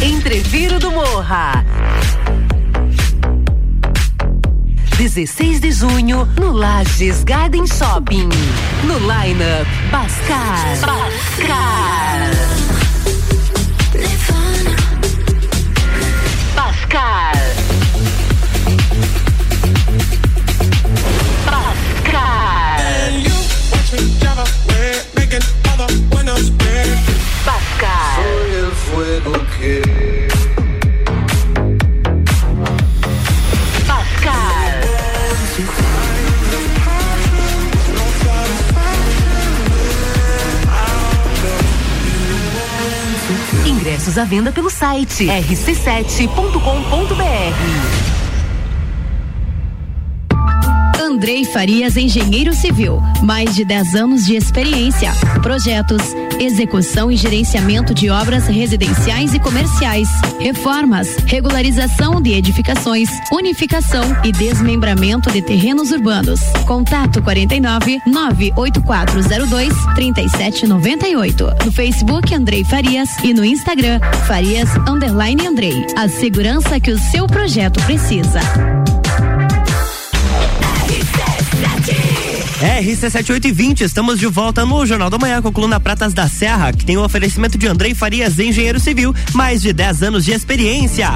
Entreviro 0.00 0.78
do 0.78 0.90
Morra. 0.92 1.64
16 5.02 5.60
de 5.60 5.72
junho, 5.72 6.28
no 6.38 6.52
Lages 6.52 7.24
Garden 7.24 7.66
Shopping. 7.66 8.28
No 8.84 8.98
lineup, 9.00 9.66
Bascar. 9.90 10.78
Bascar. 10.80 12.51
À 44.22 44.24
venda 44.24 44.52
pelo 44.52 44.70
site 44.70 45.26
rc7.com.br. 45.26 48.01
Andrei 51.22 51.44
Farias, 51.44 51.96
engenheiro 51.96 52.52
civil, 52.52 53.00
mais 53.22 53.54
de 53.54 53.64
10 53.64 53.94
anos 53.94 54.26
de 54.26 54.34
experiência. 54.34 55.12
Projetos, 55.40 56.02
execução 56.40 57.12
e 57.12 57.16
gerenciamento 57.16 57.94
de 57.94 58.10
obras 58.10 58.48
residenciais 58.48 59.32
e 59.32 59.38
comerciais, 59.38 60.08
reformas, 60.40 61.14
regularização 61.24 62.20
de 62.20 62.32
edificações, 62.32 63.08
unificação 63.30 64.02
e 64.24 64.32
desmembramento 64.32 65.30
de 65.30 65.40
terrenos 65.40 65.92
urbanos. 65.92 66.40
Contato 66.66 67.22
49 67.22 68.00
98402 68.04 69.72
3798. 69.94 71.46
No 71.64 71.70
Facebook 71.70 72.34
Andrei 72.34 72.64
Farias 72.64 73.08
e 73.22 73.32
no 73.32 73.44
Instagram 73.44 74.00
Farias 74.26 74.70
underline 74.88 75.46
Andrei. 75.46 75.86
A 75.96 76.08
segurança 76.08 76.80
que 76.80 76.90
o 76.90 76.98
seu 76.98 77.28
projeto 77.28 77.80
precisa. 77.84 78.40
RC7820, 82.62 83.80
estamos 83.80 84.20
de 84.20 84.26
volta 84.28 84.64
no 84.64 84.86
Jornal 84.86 85.10
da 85.10 85.18
Manhã 85.18 85.42
com 85.42 85.48
a 85.48 85.52
coluna 85.52 85.80
Pratas 85.80 86.14
da 86.14 86.28
Serra, 86.28 86.72
que 86.72 86.84
tem 86.84 86.96
o 86.96 87.02
oferecimento 87.02 87.58
de 87.58 87.66
Andrei 87.66 87.92
Farias, 87.92 88.38
engenheiro 88.38 88.78
civil, 88.78 89.12
mais 89.34 89.60
de 89.60 89.72
10 89.72 90.04
anos 90.04 90.24
de 90.24 90.30
experiência. 90.30 91.08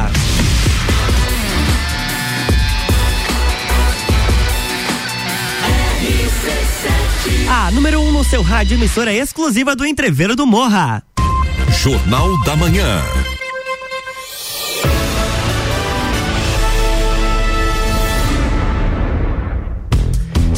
A 7.49 7.71
número 7.71 8.01
1 8.01 8.09
um 8.09 8.11
no 8.11 8.25
seu 8.25 8.43
rádio, 8.43 8.77
emissora 8.77 9.13
exclusiva 9.13 9.77
do 9.77 9.87
Entreveiro 9.87 10.35
do 10.35 10.45
Morra. 10.45 11.05
Jornal 11.81 12.43
da 12.43 12.57
Manhã. 12.57 13.01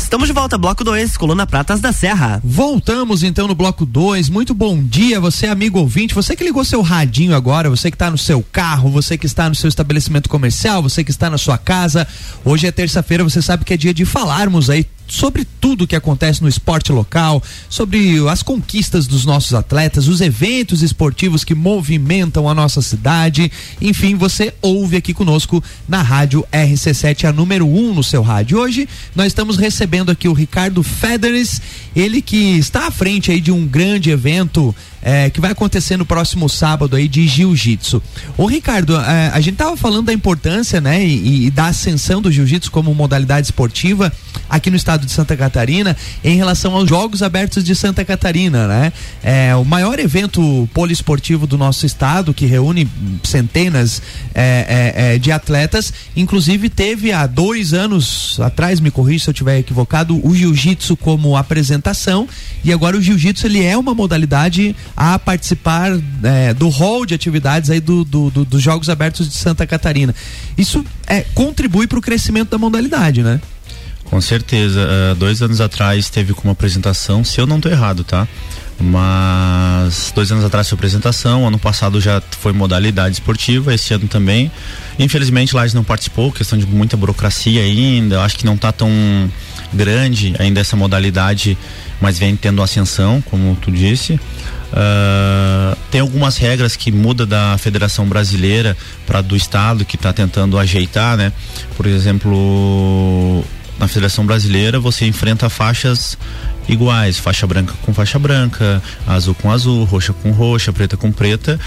Estamos 0.09 0.27
de 0.27 0.33
volta, 0.33 0.57
bloco 0.57 0.83
2, 0.83 1.19
coluna 1.19 1.47
Pratas 1.47 1.81
da 1.81 1.93
Serra. 1.93 2.41
Voltamos 2.43 3.23
então 3.23 3.47
no 3.47 3.55
bloco 3.55 3.85
2. 3.85 4.31
Muito 4.31 4.55
bom 4.55 4.83
dia, 4.83 5.21
você 5.21 5.47
amigo 5.47 5.79
ouvinte, 5.79 6.15
você 6.15 6.35
que 6.35 6.43
ligou 6.43 6.65
seu 6.65 6.81
radinho 6.81 7.37
agora, 7.37 7.69
você 7.69 7.91
que 7.91 7.95
está 7.95 8.11
no 8.11 8.17
seu 8.17 8.43
carro, 8.43 8.91
você 8.91 9.19
que 9.19 9.27
está 9.27 9.51
no 9.51 9.55
seu 9.55 9.69
estabelecimento 9.69 10.31
comercial, 10.31 10.83
você 10.83 11.05
que 11.05 11.11
está 11.11 11.29
na 11.29 11.37
sua 11.37 11.59
casa. 11.59 12.09
Hoje 12.43 12.67
é 12.67 12.73
terça-feira, 12.73 13.23
você 13.23 13.43
sabe 13.43 13.67
que 13.67 13.75
é 13.75 13.77
dia 13.77 13.93
de 13.93 14.07
falarmos 14.07 14.71
aí 14.71 14.87
sobre 15.09 15.45
tudo 15.45 15.87
que 15.87 15.97
acontece 15.97 16.43
no 16.43 16.49
esporte 16.49 16.93
local, 16.93 17.43
sobre 17.69 18.17
as 18.29 18.43
conquistas 18.43 19.07
dos 19.07 19.25
nossos 19.25 19.55
atletas, 19.55 20.07
os 20.07 20.21
eventos 20.21 20.83
esportivos 20.83 21.43
que 21.43 21.55
movimentam 21.55 22.49
a 22.49 22.55
nossa 22.55 22.83
cidade. 22.83 23.51
Enfim, 23.81 24.15
você 24.15 24.53
ouve 24.61 24.97
aqui 24.97 25.15
conosco 25.15 25.65
na 25.89 26.03
rádio 26.03 26.47
RC7, 26.53 27.25
a 27.25 27.33
número 27.33 27.67
1 27.67 27.91
um 27.91 27.95
no 27.95 28.05
seu 28.05 28.23
rádio. 28.23 28.59
Hoje 28.59 28.89
nós 29.17 29.29
estamos 29.29 29.57
recebendo 29.57 30.11
aqui 30.11 30.29
o 30.29 30.33
Ricardo 30.33 30.83
Federes, 30.83 31.61
ele 31.97 32.21
que 32.21 32.59
está 32.59 32.87
à 32.87 32.91
frente 32.91 33.31
aí 33.31 33.41
de 33.41 33.51
um 33.51 33.67
grande 33.67 34.11
evento 34.11 34.75
é, 35.03 35.31
que 35.31 35.41
vai 35.41 35.53
acontecer 35.53 35.97
no 35.97 36.05
próximo 36.05 36.49
sábado 36.49 36.97
aí 36.97 37.09
de 37.09 37.27
jiu-jitsu. 37.27 38.03
Ô 38.37 38.47
Ricardo, 38.47 38.97
é, 38.97 39.31
a 39.33 39.41
gente 39.41 39.57
tava 39.57 39.77
falando 39.77 40.07
da 40.07 40.13
importância, 40.13 40.81
né, 40.81 41.05
e, 41.05 41.47
e 41.47 41.51
da 41.51 41.67
ascensão 41.67 42.21
do 42.21 42.31
jiu-jitsu 42.31 42.71
como 42.71 42.95
modalidade 42.95 43.47
esportiva 43.47 44.13
aqui 44.49 44.71
no 44.71 44.77
estado 44.77 45.05
de 45.05 45.13
Santa 45.13 45.37
Catarina 45.37 45.97
em 46.25 46.37
relação 46.37 46.75
aos 46.75 46.89
Jogos 46.89 47.23
Abertos 47.23 47.63
de 47.63 47.75
Santa 47.75 48.05
Catarina, 48.05 48.67
né? 48.67 48.93
É 49.23 49.55
o 49.55 49.65
maior 49.65 49.99
evento 49.99 50.69
poliesportivo 50.73 51.47
do 51.47 51.59
nosso 51.59 51.85
estado 51.85 52.33
que 52.33 52.47
reúne 52.47 52.89
centenas 53.23 54.03
é, 54.35 54.95
é, 54.97 55.15
é, 55.15 55.19
de 55.19 55.31
atletas. 55.31 55.93
Inclusive 56.17 56.69
teve 56.69 57.13
há 57.13 57.27
dois 57.27 57.73
anos 57.73 58.39
atrás, 58.41 58.81
me 58.81 58.91
corrija 58.91 59.25
se 59.25 59.31
eu 59.31 59.33
estiver 59.33 59.59
equivocado, 59.59 60.19
o 60.27 60.35
jiu-jitsu 60.35 60.97
como 60.97 61.37
apresentação 61.37 62.29
e 62.65 62.73
agora 62.73 62.97
o 62.97 63.03
jiu-jitsu 63.03 63.47
ele 63.47 63.63
é 63.63 63.77
uma 63.77 63.95
modalidade 63.95 64.75
a 65.01 65.17
participar 65.17 65.93
é, 66.25 66.53
do 66.53 66.69
hall 66.69 67.07
de 67.07 67.15
atividades 67.15 67.71
aí 67.71 67.79
do, 67.79 68.05
do, 68.05 68.31
do- 68.31 68.45
dos 68.45 68.61
Jogos 68.61 68.89
Abertos 68.89 69.29
de 69.29 69.35
Santa 69.35 69.65
Catarina. 69.65 70.13
Isso 70.57 70.85
é, 71.07 71.21
contribui 71.35 71.87
para 71.87 72.01
o 72.01 72.03
crescimento 72.03 72.51
da 72.51 72.59
modalidade, 72.59 73.23
né? 73.23 73.41
Com 74.07 74.21
certeza. 74.21 74.81
eh, 74.81 75.15
dois 75.15 75.41
anos 75.43 75.61
atrás 75.61 76.09
teve 76.09 76.33
como 76.33 76.51
apresentação, 76.51 77.23
se 77.23 77.39
eu 77.41 77.47
não 77.47 77.57
estou 77.57 77.71
errado, 77.71 78.03
tá? 78.03 78.27
Mas 78.81 80.11
dois 80.15 80.33
anos 80.33 80.45
atrás 80.45 80.69
foi 80.69 80.77
apresentação, 80.77 81.47
ano 81.47 81.59
passado 81.59 82.01
já 82.01 82.21
foi 82.41 82.53
modalidade 82.53 83.15
esportiva, 83.17 83.73
esse 83.75 83.93
ano 83.95 84.09
também. 84.09 84.51
Infelizmente 84.99 85.55
Lages 85.55 85.75
não 85.75 85.85
participou, 85.85 86.33
questão 86.33 86.59
de 86.59 86.67
muita 86.67 86.97
burocracia 86.97 87.61
ainda, 87.63 88.23
acho 88.23 88.37
que 88.39 88.47
não 88.47 88.55
está 88.55 88.73
tão 88.73 88.91
grande 89.73 90.35
ainda 90.39 90.61
essa 90.61 90.75
modalidade, 90.75 91.57
mas 92.01 92.19
vem 92.19 92.37
tendo 92.37 92.63
ascensão, 92.63 93.23
como 93.23 93.57
tu 93.57 93.71
disse. 93.71 94.15
Uh, 94.15 95.77
tem 95.91 96.01
algumas 96.01 96.37
regras 96.37 96.77
que 96.77 96.93
muda 96.93 97.25
da 97.25 97.57
Federação 97.59 98.07
Brasileira 98.07 98.77
para 99.07 99.23
do 99.23 99.35
estado 99.35 99.85
que 99.85 99.97
está 99.97 100.13
tentando 100.13 100.59
ajeitar, 100.59 101.17
né? 101.17 101.33
Por 101.77 101.87
exemplo, 101.87 103.43
na 103.79 103.89
Federação 103.89 104.27
Brasileira 104.27 104.79
você 104.79 105.07
enfrenta 105.07 105.49
faixas 105.49 106.19
iguais, 106.69 107.17
faixa 107.17 107.47
branca 107.47 107.73
com 107.83 107.95
faixa 107.95 108.19
branca, 108.19 108.83
azul 109.07 109.35
com 109.35 109.51
azul, 109.51 109.85
roxa 109.85 110.13
com 110.13 110.31
roxa, 110.33 110.73
preta 110.73 110.97
com 110.97 111.11
preta. 111.11 111.59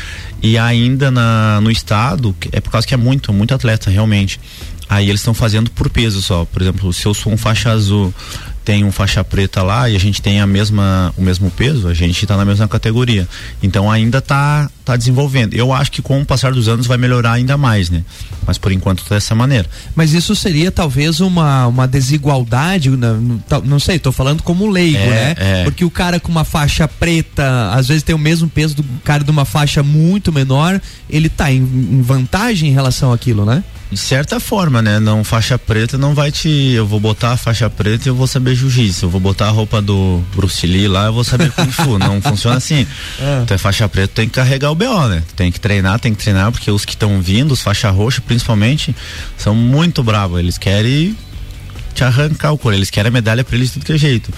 E 0.43 0.57
ainda 0.57 1.09
na, 1.09 1.59
no 1.61 1.71
estado, 1.71 2.35
é 2.51 2.61
por 2.61 2.71
causa 2.71 2.85
que 2.85 2.93
é 2.93 2.97
muito, 2.97 3.33
muito 3.33 3.53
atleta 3.53 3.89
realmente. 3.89 4.39
Aí 4.87 5.09
eles 5.09 5.21
estão 5.21 5.33
fazendo 5.33 5.71
por 5.71 5.89
peso 5.89 6.21
só. 6.21 6.45
Por 6.45 6.61
exemplo, 6.61 6.91
se 6.91 7.05
eu 7.05 7.13
sou 7.13 7.31
um 7.31 7.37
faixa 7.37 7.71
azul, 7.71 8.13
tem 8.63 8.83
um 8.83 8.91
faixa 8.91 9.23
preta 9.23 9.63
lá 9.63 9.89
e 9.89 9.95
a 9.95 9.99
gente 9.99 10.21
tem 10.21 10.39
a 10.39 10.47
mesma 10.47 11.13
o 11.17 11.21
mesmo 11.21 11.49
peso, 11.49 11.87
a 11.87 11.93
gente 11.93 12.23
está 12.23 12.37
na 12.37 12.45
mesma 12.45 12.67
categoria. 12.67 13.27
Então 13.61 13.89
ainda 13.89 14.19
está 14.19 14.69
tá 14.85 14.95
desenvolvendo. 14.95 15.53
Eu 15.53 15.73
acho 15.73 15.91
que 15.91 16.01
com 16.01 16.21
o 16.21 16.25
passar 16.25 16.53
dos 16.53 16.67
anos 16.67 16.85
vai 16.87 16.97
melhorar 16.97 17.33
ainda 17.33 17.57
mais, 17.57 17.89
né? 17.89 18.03
Mas 18.45 18.57
por 18.57 18.71
enquanto 18.71 19.03
tá 19.03 19.15
dessa 19.15 19.33
maneira. 19.33 19.67
Mas 19.95 20.13
isso 20.13 20.35
seria 20.35 20.71
talvez 20.71 21.19
uma, 21.19 21.67
uma 21.67 21.87
desigualdade, 21.87 22.89
não, 22.89 23.41
não 23.63 23.79
sei, 23.79 23.95
estou 23.95 24.11
falando 24.11 24.43
como 24.43 24.69
leigo, 24.69 24.97
é, 24.97 25.09
né? 25.09 25.35
É. 25.37 25.63
Porque 25.63 25.83
o 25.83 25.91
cara 25.91 26.19
com 26.19 26.31
uma 26.31 26.43
faixa 26.43 26.87
preta, 26.87 27.71
às 27.71 27.87
vezes 27.87 28.03
tem 28.03 28.15
o 28.15 28.19
mesmo 28.19 28.49
peso 28.49 28.75
do 28.75 28.83
cara 29.03 29.23
de 29.23 29.31
uma 29.31 29.45
faixa 29.45 29.81
muito 29.81 30.31
menor, 30.31 30.79
ele 31.09 31.27
está 31.27 31.51
em, 31.51 31.57
em 31.57 32.01
vantagem 32.01 32.69
em 32.69 32.73
relação 32.73 33.11
àquilo, 33.11 33.45
né? 33.45 33.63
De 33.91 33.99
certa 33.99 34.39
forma, 34.39 34.81
né? 34.81 34.99
Não 34.99 35.23
faixa 35.23 35.59
preta 35.59 35.97
não 35.97 36.15
vai 36.15 36.31
te. 36.31 36.49
Eu 36.49 36.87
vou 36.87 36.99
botar 36.99 37.33
a 37.33 37.37
faixa 37.37 37.69
preta 37.69 38.07
e 38.07 38.09
eu 38.09 38.15
vou 38.15 38.25
saber 38.25 38.55
jiu-jitsu. 38.55 39.05
Eu 39.05 39.09
vou 39.09 39.19
botar 39.19 39.47
a 39.47 39.51
roupa 39.51 39.81
do 39.81 40.23
Bruce 40.33 40.65
Lee 40.65 40.87
lá, 40.87 41.07
eu 41.07 41.13
vou 41.13 41.23
saber 41.23 41.51
Kung 41.51 41.69
Fu. 41.69 41.99
não 41.99 42.21
funciona 42.23 42.55
assim. 42.55 42.87
É. 43.19 43.41
Então 43.43 43.55
é 43.55 43.57
faixa 43.57 43.87
preta, 43.89 44.13
tem 44.15 44.27
que 44.29 44.35
carregar 44.35 44.71
o 44.71 44.75
BO, 44.75 45.07
né? 45.09 45.21
Tem 45.35 45.51
que 45.51 45.59
treinar, 45.59 45.99
tem 45.99 46.13
que 46.13 46.23
treinar, 46.23 46.51
porque 46.51 46.71
os 46.71 46.85
que 46.85 46.93
estão 46.93 47.21
vindo, 47.21 47.51
os 47.51 47.61
faixa 47.61 47.89
roxa 47.89 48.21
principalmente, 48.25 48.95
são 49.37 49.53
muito 49.53 50.01
bravos. 50.01 50.39
Eles 50.39 50.57
querem 50.57 51.15
te 52.01 52.03
arrancar 52.03 52.51
o 52.51 52.57
couro. 52.57 52.75
Eles 52.75 52.89
querem 52.89 53.09
a 53.09 53.11
medalha 53.11 53.43
para 53.43 53.55
eles 53.55 53.67
de 53.67 53.73
tudo 53.73 53.85
que 53.85 53.93
é 53.93 53.97
jeito. 53.97 54.33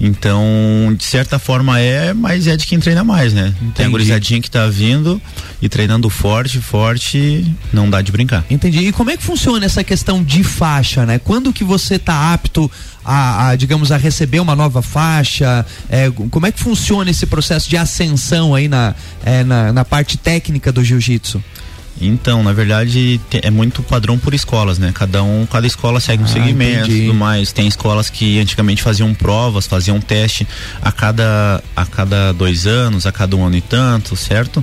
Então, 0.00 0.94
de 0.96 1.04
certa 1.04 1.38
forma 1.38 1.80
é, 1.80 2.14
mas 2.14 2.46
é 2.46 2.56
de 2.56 2.66
quem 2.66 2.78
treina 2.78 3.02
mais, 3.02 3.32
né? 3.32 3.52
Entendi. 3.56 3.72
Tem 3.74 3.86
a 3.86 3.88
gurizadinha 3.88 4.40
que 4.40 4.50
tá 4.50 4.66
vindo 4.68 5.20
e 5.60 5.68
treinando 5.68 6.08
forte, 6.08 6.60
forte, 6.60 7.44
não 7.72 7.90
dá 7.90 8.00
de 8.00 8.12
brincar. 8.12 8.44
Entendi. 8.48 8.78
E 8.78 8.92
como 8.92 9.10
é 9.10 9.16
que 9.16 9.22
funciona 9.22 9.66
essa 9.66 9.82
questão 9.82 10.22
de 10.22 10.44
faixa, 10.44 11.04
né? 11.04 11.18
Quando 11.18 11.52
que 11.52 11.64
você 11.64 11.98
tá 11.98 12.32
apto 12.32 12.70
a, 13.04 13.48
a 13.48 13.56
digamos, 13.56 13.90
a 13.90 13.96
receber 13.96 14.38
uma 14.38 14.54
nova 14.54 14.80
faixa? 14.80 15.66
É, 15.90 16.10
como 16.30 16.46
é 16.46 16.52
que 16.52 16.60
funciona 16.60 17.10
esse 17.10 17.26
processo 17.26 17.68
de 17.68 17.76
ascensão 17.76 18.54
aí 18.54 18.68
na, 18.68 18.94
é, 19.24 19.42
na, 19.42 19.72
na 19.72 19.84
parte 19.84 20.16
técnica 20.16 20.70
do 20.70 20.84
jiu-jitsu? 20.84 21.42
Então, 22.00 22.42
na 22.42 22.52
verdade, 22.52 23.20
é 23.42 23.50
muito 23.50 23.82
padrão 23.82 24.18
por 24.18 24.34
escolas, 24.34 24.78
né? 24.78 24.92
Cada 24.94 25.22
um, 25.22 25.46
cada 25.46 25.66
escola 25.66 26.00
segue 26.00 26.22
um 26.22 26.26
ah, 26.26 26.28
segmento 26.28 26.90
e 26.90 27.00
tudo 27.02 27.14
mais. 27.14 27.52
Tem 27.52 27.66
escolas 27.66 28.08
que 28.08 28.38
antigamente 28.38 28.82
faziam 28.82 29.12
provas, 29.12 29.66
faziam 29.66 30.00
teste 30.00 30.46
a 30.80 30.92
cada, 30.92 31.62
a 31.74 31.84
cada 31.84 32.32
dois 32.32 32.66
anos, 32.66 33.06
a 33.06 33.12
cada 33.12 33.36
um 33.36 33.44
ano 33.44 33.56
e 33.56 33.60
tanto, 33.60 34.16
certo? 34.16 34.62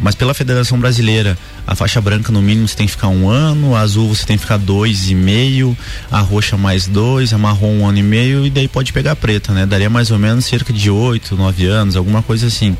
Mas 0.00 0.14
pela 0.14 0.32
Federação 0.32 0.78
Brasileira, 0.78 1.36
a 1.66 1.74
faixa 1.74 2.00
branca 2.00 2.30
no 2.30 2.40
mínimo 2.40 2.68
você 2.68 2.76
tem 2.76 2.86
que 2.86 2.92
ficar 2.92 3.08
um 3.08 3.28
ano, 3.28 3.74
a 3.74 3.80
azul 3.80 4.08
você 4.08 4.24
tem 4.24 4.36
que 4.36 4.42
ficar 4.42 4.56
dois 4.56 5.10
e 5.10 5.14
meio, 5.14 5.76
a 6.10 6.20
roxa 6.20 6.56
mais 6.56 6.86
dois, 6.86 7.32
a 7.32 7.38
marrom 7.38 7.78
um 7.78 7.86
ano 7.86 7.98
e 7.98 8.02
meio 8.02 8.46
e 8.46 8.50
daí 8.50 8.68
pode 8.68 8.92
pegar 8.92 9.12
a 9.12 9.16
preta, 9.16 9.52
né? 9.52 9.66
Daria 9.66 9.90
mais 9.90 10.10
ou 10.10 10.18
menos 10.18 10.44
cerca 10.44 10.72
de 10.72 10.90
oito, 10.90 11.36
nove 11.36 11.66
anos, 11.66 11.96
alguma 11.96 12.22
coisa 12.22 12.46
assim. 12.46 12.76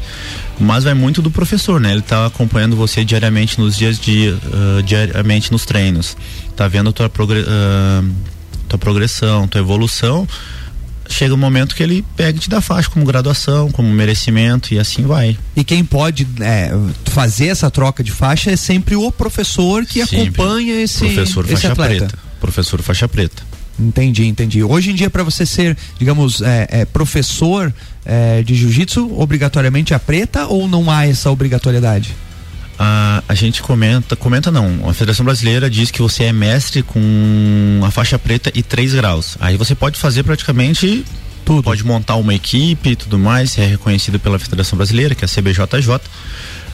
Mas 0.61 0.85
vai 0.85 0.95
muito 0.95 1.21
do 1.21 1.31
professor, 1.31 1.81
né? 1.81 1.93
Ele 1.93 2.03
tá 2.03 2.27
acompanhando 2.27 2.77
você 2.77 3.05
diariamente 3.05 3.59
nos 3.59 3.77
dias 3.77 3.99
de 3.99 4.29
uh, 4.29 4.83
diariamente 4.83 5.51
nos 5.51 5.67
treinos, 5.67 6.17
tá 6.57 6.69
vendo 6.69 6.93
tua, 6.93 7.09
progre 7.09 7.41
uh, 7.41 8.11
tua 8.69 8.79
progressão, 8.79 9.49
tua 9.49 9.61
evolução 9.61 10.27
chega 11.09 11.35
um 11.35 11.39
momento 11.39 11.75
que 11.75 11.83
ele 11.83 12.05
pega 12.17 12.37
e 12.37 12.41
te 12.41 12.51
dá 12.51 12.61
faixa 12.61 12.89
como 12.91 13.05
graduação, 13.05 13.71
como 13.71 13.89
merecimento 13.89 14.73
e 14.75 14.79
assim 14.79 15.03
vai. 15.03 15.37
E 15.57 15.65
quem 15.65 15.85
pode 15.85 16.27
é, 16.41 16.71
fazer 17.07 17.47
essa 17.47 17.71
troca 17.71 18.03
de 18.03 18.13
faixa 18.13 18.51
é 18.51 18.57
sempre 18.57 18.97
o 18.97 19.11
professor 19.11 19.85
que 19.85 20.05
sempre. 20.05 20.29
acompanha 20.29 20.81
esse, 20.81 21.01
professor 21.01 21.45
esse 21.45 21.55
faixa 21.55 21.73
atleta. 21.73 22.07
preta. 22.07 22.19
Professor 22.41 22.83
faixa 22.83 23.09
preta. 23.09 23.43
Entendi, 23.79 24.27
entendi. 24.27 24.63
Hoje 24.63 24.91
em 24.91 24.95
dia, 24.95 25.09
para 25.09 25.23
você 25.23 25.47
ser, 25.47 25.77
digamos, 25.99 26.43
é, 26.43 26.67
é, 26.71 26.85
professor 26.85 27.73
é, 28.05 28.43
de 28.43 28.55
jiu-jitsu, 28.55 29.21
obrigatoriamente 29.21 29.95
a 29.95 29.99
preta 29.99 30.47
ou 30.47 30.67
não 30.67 30.91
há 30.91 31.07
essa 31.07 31.31
obrigatoriedade? 31.31 32.15
A, 32.79 33.23
a 33.29 33.35
gente 33.35 33.63
comenta, 33.63 34.15
comenta 34.15 34.51
não, 34.51 34.89
a 34.89 34.95
Federação 34.95 35.25
Brasileira 35.25 35.69
diz 35.69 35.91
que 35.91 36.01
você 36.01 36.25
é 36.25 36.33
mestre 36.33 36.83
com 36.83 37.81
a 37.85 37.91
faixa 37.91 38.19
preta 38.19 38.53
e 38.55 38.63
3 38.63 38.95
graus. 38.95 39.37
Aí 39.41 39.57
você 39.57 39.75
pode 39.75 39.99
fazer 39.99 40.23
praticamente 40.23 41.05
tudo. 41.45 41.63
Pode 41.63 41.83
montar 41.83 42.17
uma 42.17 42.35
equipe 42.35 42.91
e 42.91 42.97
tudo 42.97 43.19
mais, 43.19 43.57
é 43.59 43.67
reconhecido 43.67 44.21
pela 44.21 44.39
Federação 44.39 44.77
Brasileira, 44.77 45.15
que 45.15 45.25
é 45.25 45.27
a 45.27 45.29
CBJJ 45.29 46.03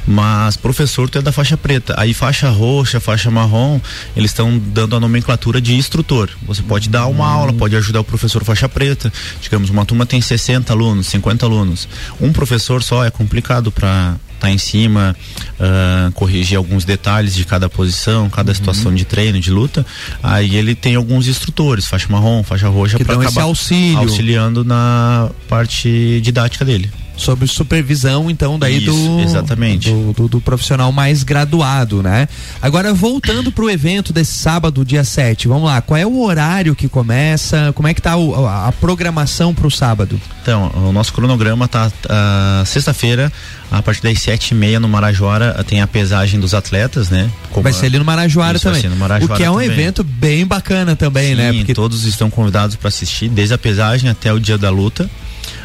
mas 0.07 0.57
professor 0.57 1.09
tu 1.09 1.19
é 1.19 1.23
da 1.23 1.33
faixa 1.33 1.57
preta. 1.57 1.95
Aí 1.97 2.13
faixa 2.13 2.49
roxa, 2.51 3.01
faixa 3.01 3.31
marrom, 3.31 3.81
eles 4.17 4.31
estão 4.31 4.59
dando 4.59 4.97
a 4.97 5.01
nomenclatura 5.01 5.61
de 5.61 5.75
instrutor. 5.75 6.31
Você 6.47 6.63
pode 6.63 6.89
dar 6.89 7.07
uma 7.07 7.27
aula, 7.27 7.53
pode 7.53 7.77
ajudar 7.77 8.01
o 8.01 8.05
professor 8.05 8.45
faixa 8.45 8.69
preta. 8.69 9.13
Digamos, 9.41 9.71
uma 9.71 9.85
turma 9.85 10.07
tem 10.07 10.21
60 10.21 10.73
alunos, 10.73 11.07
50 11.07 11.47
alunos. 11.47 11.89
Um 12.21 12.33
professor 12.33 12.83
só 12.83 13.05
é 13.05 13.11
complicado 13.11 13.73
para 13.73 14.17
estar 14.35 14.49
tá 14.49 14.51
em 14.51 14.59
cima, 14.59 15.17
uh, 15.59 16.13
corrigir 16.13 16.59
alguns 16.59 16.85
detalhes 16.85 17.35
de 17.35 17.45
cada 17.45 17.69
posição, 17.69 18.29
cada 18.29 18.51
uhum. 18.51 18.55
situação 18.55 18.95
de 18.95 19.05
treino, 19.05 19.41
de 19.41 19.51
luta. 19.51 19.87
Aí 20.23 20.57
ele 20.57 20.75
tem 20.75 20.95
alguns 20.97 21.29
instrutores, 21.29 21.87
faixa 21.87 22.07
marrom, 22.11 22.43
faixa 22.43 22.69
roxa, 22.69 22.99
para 22.99 23.15
acabar 23.15 23.43
auxílio. 23.43 23.99
auxiliando 23.99 24.65
na 24.65 25.31
parte 25.49 26.21
didática 26.21 26.65
dele 26.65 26.91
sob 27.17 27.47
supervisão 27.47 28.31
então 28.31 28.59
daí 28.59 28.79
Isso, 28.79 28.93
do, 28.93 29.21
exatamente. 29.21 29.91
Do, 29.91 30.13
do, 30.13 30.29
do, 30.29 30.41
profissional 30.41 30.91
mais 30.93 31.23
graduado, 31.23 32.03
né? 32.03 32.29
Agora 32.61 32.93
voltando 32.93 33.53
para 33.53 33.65
o 33.65 33.71
evento 33.71 34.13
desse 34.13 34.33
sábado, 34.33 34.85
dia 34.85 35.05
7, 35.05 35.49
vamos 35.49 35.65
lá, 35.65 35.81
qual 35.81 35.97
é 35.97 36.07
o 36.07 36.23
horário 36.23 36.75
que 36.75 36.89
começa? 36.89 37.73
Como 37.75 37.89
é 37.89 37.95
que 37.95 38.03
tá 38.03 38.17
o, 38.17 38.47
a, 38.47 38.69
a, 38.69 38.73
programação 38.73 39.55
para 39.55 39.67
o 39.67 39.71
sábado? 39.71 40.21
Então, 40.43 40.71
o 40.75 40.93
nosso 40.93 41.13
cronograma 41.13 41.67
tá 41.69 41.87
uh, 41.87 42.67
sexta-feira 42.67 43.33
a 43.71 43.83
partir 43.83 44.03
das 44.03 44.21
sete 44.21 44.51
e 44.51 44.55
meia 44.55 44.79
no 44.79 44.89
Marajoara 44.89 45.65
tem 45.65 45.81
a 45.81 45.87
pesagem 45.87 46.39
dos 46.39 46.55
atletas, 46.55 47.11
né? 47.11 47.31
Como 47.51 47.63
vai 47.63 47.73
ser 47.73 47.87
ali 47.87 47.99
no 47.99 48.05
Marajoara 48.05 48.59
também. 48.59 48.83
No 48.85 48.97
Marajoara 48.97 49.35
o 49.35 49.37
que 49.37 49.43
é 49.43 49.51
um 49.51 49.55
também. 49.55 49.71
evento 49.71 50.05
bem 50.05 50.47
bacana 50.47 50.95
também, 50.95 51.35
né? 51.35 51.51
Sim, 51.51 51.53
né? 51.53 51.59
Porque 51.59 51.75
todos 51.75 52.05
estão 52.05 52.31
convidados 52.31 52.77
para 52.77 52.89
assistir, 52.89 53.29
desde 53.29 53.55
a 53.55 53.59
pesagem 53.59 54.09
até 54.11 54.33
o 54.33 54.39
dia 54.39 54.57
da 54.57 54.71
luta. 54.71 55.11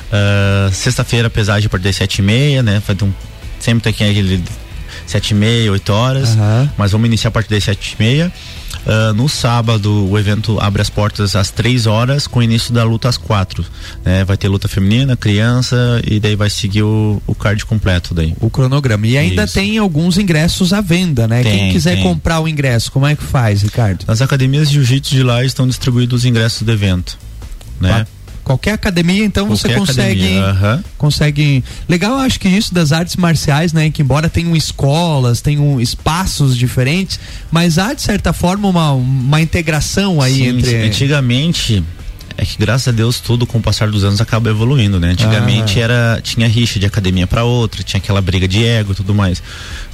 Uh, 0.10 0.74
Sexta-feira, 0.74 1.30
pesagem 1.30 1.68
a 1.68 1.70
partir 1.70 1.84
das 1.84 1.96
sete 1.96 2.20
e 2.20 2.22
meia, 2.22 2.64
né? 2.64 2.82
Vai 2.86 2.96
ter 2.96 3.06
um, 3.06 3.14
sempre 3.60 3.94
tem 3.94 4.10
aquele 4.10 4.44
sete 5.06 5.32
e 5.32 5.34
meia, 5.34 5.72
oito 5.72 5.92
horas, 5.92 6.30
uhum. 6.30 6.70
mas 6.78 6.92
vamos 6.92 7.08
iniciar 7.08 7.30
a 7.30 7.32
partir 7.32 7.50
das 7.50 7.64
sete 7.64 7.96
e 7.98 8.04
meia. 8.04 8.34
Uh, 8.86 9.14
no 9.14 9.28
sábado 9.28 10.10
o 10.10 10.18
evento 10.18 10.58
abre 10.60 10.82
as 10.82 10.90
portas 10.90 11.36
às 11.36 11.52
três 11.52 11.86
horas 11.86 12.28
com 12.28 12.40
o 12.40 12.44
início 12.44 12.74
da 12.74 12.84
luta 12.84 13.10
às 13.10 13.18
quatro. 13.18 13.64
Né? 14.06 14.24
Vai 14.24 14.38
ter 14.38 14.48
luta 14.48 14.68
feminina, 14.68 15.18
criança 15.18 16.02
e 16.06 16.20
daí 16.20 16.36
vai 16.36 16.50
seguir 16.50 16.84
o, 16.84 17.22
o 17.28 17.36
card 17.36 17.66
completo 17.66 18.14
daí. 18.14 18.34
O 18.40 18.50
cronograma. 18.50 19.06
E 19.06 19.18
ainda 19.18 19.44
Isso. 19.44 19.54
tem 19.54 19.78
alguns 19.78 20.18
ingressos 20.18 20.72
à 20.72 20.82
venda, 20.82 21.28
né? 21.28 21.44
Tem, 21.44 21.58
Quem 21.58 21.72
quiser 21.72 21.96
tem. 21.96 22.04
comprar 22.04 22.40
o 22.40 22.48
ingresso, 22.48 22.92
como 22.92 23.06
é 23.06 23.16
que 23.16 23.24
faz, 23.24 23.62
Ricardo? 23.64 24.06
As 24.08 24.22
academias 24.22 24.70
de 24.70 24.76
jiu-jitsu 24.76 25.14
de 25.14 25.24
lá 25.24 25.44
estão 25.44 25.68
distribuídos 25.68 26.22
os 26.22 26.26
ingressos 26.26 26.62
do 26.62 26.72
evento. 26.72 27.18
Né? 27.82 28.06
Qualquer 28.50 28.72
academia, 28.72 29.24
então 29.24 29.46
Qualquer 29.46 29.76
você 29.76 29.76
consegue. 29.76 30.40
Uhum. 30.40 30.84
Consegue. 30.98 31.64
Legal, 31.88 32.18
acho 32.18 32.40
que 32.40 32.48
isso 32.48 32.74
das 32.74 32.92
artes 32.92 33.16
marciais, 33.16 33.74
né? 33.74 33.92
Que 33.92 34.02
embora 34.02 34.28
tenham 34.28 34.56
escolas, 34.56 35.40
tenham 35.40 35.80
espaços 35.80 36.58
diferentes, 36.58 37.20
mas 37.52 37.78
há, 37.78 37.94
de 37.94 38.02
certa 38.02 38.34
forma, 38.34 38.68
uma, 38.68 38.92
uma 38.94 39.40
integração 39.40 40.20
aí 40.20 40.38
Sim, 40.38 40.48
entre. 40.48 40.76
Antigamente, 40.78 41.84
é 42.40 42.46
que 42.46 42.58
graças 42.58 42.88
a 42.88 42.92
Deus 42.92 43.20
tudo 43.20 43.46
com 43.46 43.58
o 43.58 43.62
passar 43.62 43.90
dos 43.90 44.06
anos 44.06 44.22
acaba 44.22 44.50
evoluindo, 44.50 44.98
né? 44.98 45.10
Antigamente 45.10 45.78
ah. 45.78 45.84
era 45.84 46.22
tinha 46.24 46.48
rixa 46.48 46.80
de 46.80 46.86
academia 46.86 47.28
para 47.28 47.44
outra, 47.44 47.84
tinha 47.84 48.00
aquela 48.00 48.22
briga 48.22 48.48
de 48.48 48.64
ego 48.64 48.94
e 48.94 48.96
tudo 48.96 49.14
mais. 49.14 49.44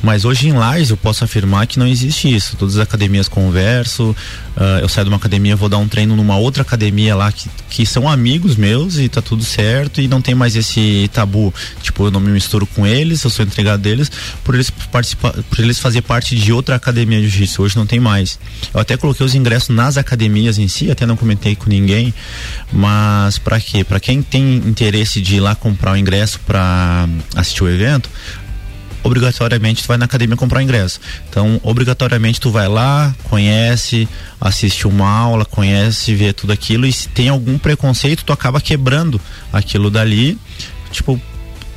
Mas 0.03 0.25
hoje 0.25 0.47
em 0.47 0.53
Lages 0.53 0.91
eu 0.91 0.97
posso 0.97 1.23
afirmar 1.23 1.65
que 1.65 1.79
não 1.79 1.87
existe 1.87 2.33
isso. 2.33 2.55
Todas 2.55 2.75
as 2.75 2.83
academias 2.83 3.27
converso, 3.27 4.15
uh, 4.55 4.79
eu 4.79 4.87
saio 4.87 5.05
de 5.05 5.09
uma 5.09 5.17
academia, 5.17 5.55
vou 5.55 5.67
dar 5.67 5.79
um 5.79 5.87
treino 5.87 6.15
numa 6.15 6.37
outra 6.37 6.61
academia 6.61 7.15
lá 7.15 7.31
que, 7.31 7.49
que 7.67 7.83
são 7.83 8.07
amigos 8.07 8.55
meus 8.55 8.99
e 8.99 9.09
tá 9.09 9.23
tudo 9.23 9.43
certo 9.43 9.99
e 9.99 10.07
não 10.07 10.21
tem 10.21 10.35
mais 10.35 10.55
esse 10.55 11.09
tabu. 11.11 11.51
Tipo, 11.81 12.05
eu 12.05 12.11
não 12.11 12.19
me 12.19 12.29
misturo 12.29 12.67
com 12.67 12.85
eles, 12.85 13.23
eu 13.23 13.31
sou 13.31 13.43
entregado 13.43 13.81
deles 13.81 14.11
por 14.43 14.53
eles 14.53 14.69
participar, 14.69 15.31
por 15.31 15.59
eles 15.59 15.79
fazer 15.79 16.03
parte 16.03 16.35
de 16.35 16.53
outra 16.53 16.75
academia 16.75 17.19
de 17.19 17.27
jiu-jitsu. 17.27 17.63
Hoje 17.63 17.75
não 17.75 17.87
tem 17.87 17.99
mais. 17.99 18.37
Eu 18.71 18.79
até 18.79 18.95
coloquei 18.95 19.25
os 19.25 19.33
ingressos 19.33 19.69
nas 19.69 19.97
academias 19.97 20.59
em 20.59 20.67
si, 20.67 20.91
até 20.91 21.07
não 21.07 21.17
comentei 21.17 21.55
com 21.55 21.67
ninguém 21.67 22.13
Mas 22.71 23.37
para 23.37 23.59
quê? 23.59 23.83
Para 23.83 23.99
quem 23.99 24.21
tem 24.21 24.55
interesse 24.57 25.21
de 25.21 25.35
ir 25.35 25.39
lá 25.39 25.55
comprar 25.55 25.93
o 25.93 25.97
ingresso 25.97 26.39
para 26.41 27.07
assistir 27.35 27.63
o 27.63 27.69
evento, 27.69 28.09
obrigatoriamente 29.05 29.83
tu 29.83 29.87
vai 29.87 29.97
na 29.97 30.05
academia 30.05 30.35
comprar 30.35 30.59
o 30.59 30.61
ingresso. 30.61 30.99
Então, 31.29 31.59
obrigatoriamente 31.63 32.39
tu 32.39 32.49
vai 32.49 32.67
lá, 32.67 33.13
conhece, 33.25 34.07
assiste 34.41 34.87
uma 34.87 35.07
aula, 35.07 35.45
conhece, 35.45 36.15
vê 36.15 36.33
tudo 36.33 36.51
aquilo 36.51 36.85
e 36.85 36.91
se 36.91 37.07
tem 37.09 37.29
algum 37.29 37.57
preconceito, 37.57 38.23
tu 38.25 38.33
acaba 38.33 38.59
quebrando 38.59 39.21
aquilo 39.53 39.91
dali, 39.91 40.37
tipo, 40.91 41.21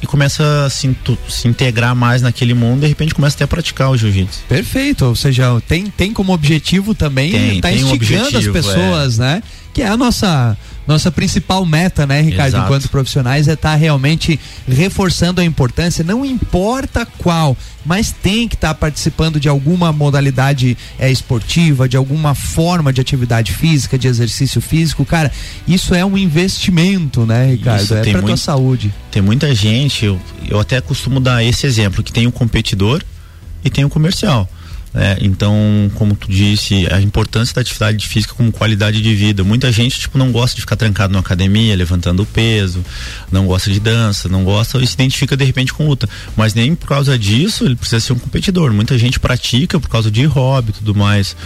e 0.01 0.07
começa 0.07 0.65
a 0.65 0.71
se, 0.71 0.89
tu, 1.05 1.19
se 1.29 1.49
integrar 1.49 1.95
mais 1.95 2.23
naquele 2.23 2.55
mundo 2.55 2.79
e 2.79 2.81
de 2.83 2.87
repente 2.89 3.15
começa 3.15 3.37
até 3.37 3.45
a 3.45 3.49
praticar 3.49 3.91
o 3.91 3.97
jiu-jitsu. 3.97 4.41
Perfeito, 4.49 5.05
ou 5.05 5.17
seja, 5.17 5.61
tem, 5.67 5.87
tem 5.91 6.13
como 6.13 6.33
objetivo 6.33 6.95
também 6.95 7.31
Tem, 7.31 7.61
tá 7.61 7.69
tem 7.69 7.85
um 7.85 7.95
instigando 7.95 8.29
as 8.29 8.47
objetivo, 8.47 8.53
pessoas, 8.53 9.19
né? 9.19 9.43
Que 9.79 9.83
é 9.83 9.89
a 9.89 9.97
nossa 9.97 10.59
nossa 10.89 11.09
principal 11.09 11.65
meta, 11.65 12.05
né, 12.05 12.21
Ricardo, 12.21 12.49
Exato. 12.49 12.65
enquanto 12.65 12.89
profissionais 12.89 13.47
é 13.47 13.53
estar 13.53 13.77
realmente 13.77 14.41
reforçando 14.67 15.41
a 15.41 15.45
importância, 15.45 16.03
não 16.03 16.25
importa 16.25 17.07
qual, 17.19 17.57
mas 17.85 18.11
tem 18.11 18.49
que 18.49 18.57
estar 18.57 18.75
participando 18.75 19.39
de 19.39 19.49
alguma 19.49 19.93
modalidade 19.93 20.77
é, 20.99 21.09
esportiva, 21.09 21.89
de 21.89 21.97
alguma 21.97 22.35
forma 22.35 22.93
de 22.93 23.01
atividade 23.01 23.53
física, 23.53 23.97
de 23.97 24.09
exercício 24.09 24.61
físico, 24.61 25.05
cara, 25.05 25.31
isso 25.69 25.95
é 25.95 26.05
um 26.05 26.19
investimento, 26.19 27.25
né, 27.25 27.53
Ricardo? 27.53 27.83
Isso, 27.85 27.95
é 27.95 28.11
para 28.11 28.23
tua 28.23 28.37
saúde. 28.37 28.93
Tem 29.13 29.23
muita 29.23 29.55
gente, 29.55 30.07
eu, 30.07 30.21
eu 30.49 30.59
até 30.59 30.81
costumo 30.81 31.21
dar 31.21 31.45
esse 31.45 31.67
exemplo, 31.67 32.03
que 32.03 32.13
tem 32.13 32.27
o 32.27 32.33
competidor 32.33 33.01
e 33.65 33.71
tem 33.71 33.85
o 33.85 33.89
comercial. 33.89 34.49
Né? 34.99 35.17
então, 35.21 35.55
como 35.95 36.17
tu 36.17 36.29
disse, 36.29 36.89
a 36.93 37.01
importância 37.01 37.55
da 37.55 37.61
atividade 37.61 38.05
física 38.05 38.35
como 38.35 38.51
qualidade 38.51 39.01
de 39.01 39.15
vida. 39.15 39.45
Muita 39.45 39.71
gente, 39.71 40.01
tipo, 40.01 40.19
não 40.19 40.33
gosta 40.33 40.57
de 40.57 40.63
ficar 40.63 40.75
trancado 40.75 41.13
na 41.13 41.21
academia, 41.21 41.77
levantando 41.77 42.27
peso, 42.27 42.85
não 43.31 43.47
gosta 43.47 43.71
de 43.71 43.79
dança, 43.79 44.29
não 44.29 44.43
gosta 44.43 44.77
e 44.83 44.87
se 44.89 44.95
identifica 44.95 45.37
de 45.37 45.45
repente 45.45 45.73
com 45.73 45.87
luta. 45.87 46.09
Mas 46.37 46.53
nem 46.53 46.75
por 46.75 46.89
causa 46.89 47.17
disso 47.17 47.65
ele 47.65 47.77
precisa 47.77 48.01
ser 48.01 48.13
um 48.13 48.19
competidor. 48.19 48.73
Muita 48.73 48.99
gente 48.99 49.21
pratica 49.21 49.79
por 49.79 49.89
causa 49.89 50.11
de 50.11 50.25
hobby 50.25 50.73
tudo 50.73 50.93
mais. 50.97 51.37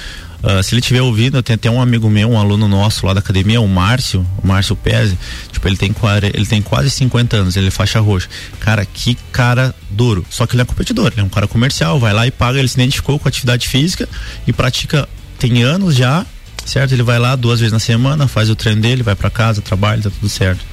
Ah, 0.42 0.62
se 0.62 0.74
ele 0.74 0.80
estiver 0.80 1.00
ouvindo, 1.00 1.40
tem 1.42 1.54
até 1.54 1.70
um 1.70 1.80
amigo 1.80 2.10
meu, 2.10 2.30
um 2.30 2.38
aluno 2.38 2.66
nosso 2.66 3.06
lá 3.06 3.14
da 3.14 3.20
academia, 3.20 3.60
o 3.60 3.68
Márcio, 3.68 4.26
o 4.42 4.46
Márcio 4.46 4.74
Pese, 4.74 5.16
tipo, 5.52 5.68
ele 5.68 5.76
tem, 5.76 5.94
ele 6.34 6.46
tem 6.46 6.60
quase 6.60 6.90
50 6.90 7.36
anos, 7.36 7.56
ele 7.56 7.68
é 7.68 7.70
faixa 7.70 8.00
roxa. 8.00 8.28
Cara, 8.58 8.84
que 8.84 9.16
cara 9.30 9.74
duro. 9.88 10.26
Só 10.28 10.46
que 10.46 10.54
ele 10.54 10.62
é 10.62 10.64
competidor, 10.64 11.12
ele 11.12 11.20
é 11.20 11.24
um 11.24 11.28
cara 11.28 11.46
comercial, 11.46 12.00
vai 12.00 12.12
lá 12.12 12.26
e 12.26 12.30
paga, 12.30 12.58
ele 12.58 12.68
se 12.68 12.74
identificou 12.74 13.18
com 13.18 13.28
atividade 13.28 13.68
física 13.68 14.08
e 14.46 14.52
pratica, 14.52 15.08
tem 15.38 15.62
anos 15.62 15.94
já, 15.94 16.26
certo? 16.64 16.92
Ele 16.92 17.04
vai 17.04 17.18
lá 17.18 17.36
duas 17.36 17.60
vezes 17.60 17.72
na 17.72 17.78
semana, 17.78 18.26
faz 18.26 18.50
o 18.50 18.56
treino 18.56 18.80
dele, 18.80 19.02
vai 19.02 19.14
pra 19.14 19.30
casa, 19.30 19.62
trabalha, 19.62 20.02
tá 20.02 20.10
tudo 20.10 20.28
certo. 20.28 20.64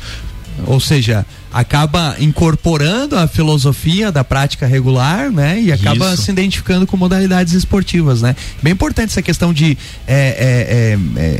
Ou 0.67 0.79
seja, 0.79 1.25
acaba 1.51 2.15
incorporando 2.19 3.15
a 3.17 3.27
filosofia 3.27 4.11
da 4.11 4.23
prática 4.23 4.67
regular, 4.67 5.31
né? 5.31 5.59
E 5.61 5.71
acaba 5.71 6.13
Isso. 6.13 6.23
se 6.23 6.31
identificando 6.31 6.85
com 6.85 6.95
modalidades 6.95 7.53
esportivas, 7.53 8.21
né? 8.21 8.35
Bem 8.61 8.73
importante 8.73 9.09
essa 9.09 9.21
questão 9.21 9.51
de, 9.53 9.77
é, 10.07 10.97
é, 11.17 11.19
é, 11.19 11.25
é, 11.25 11.39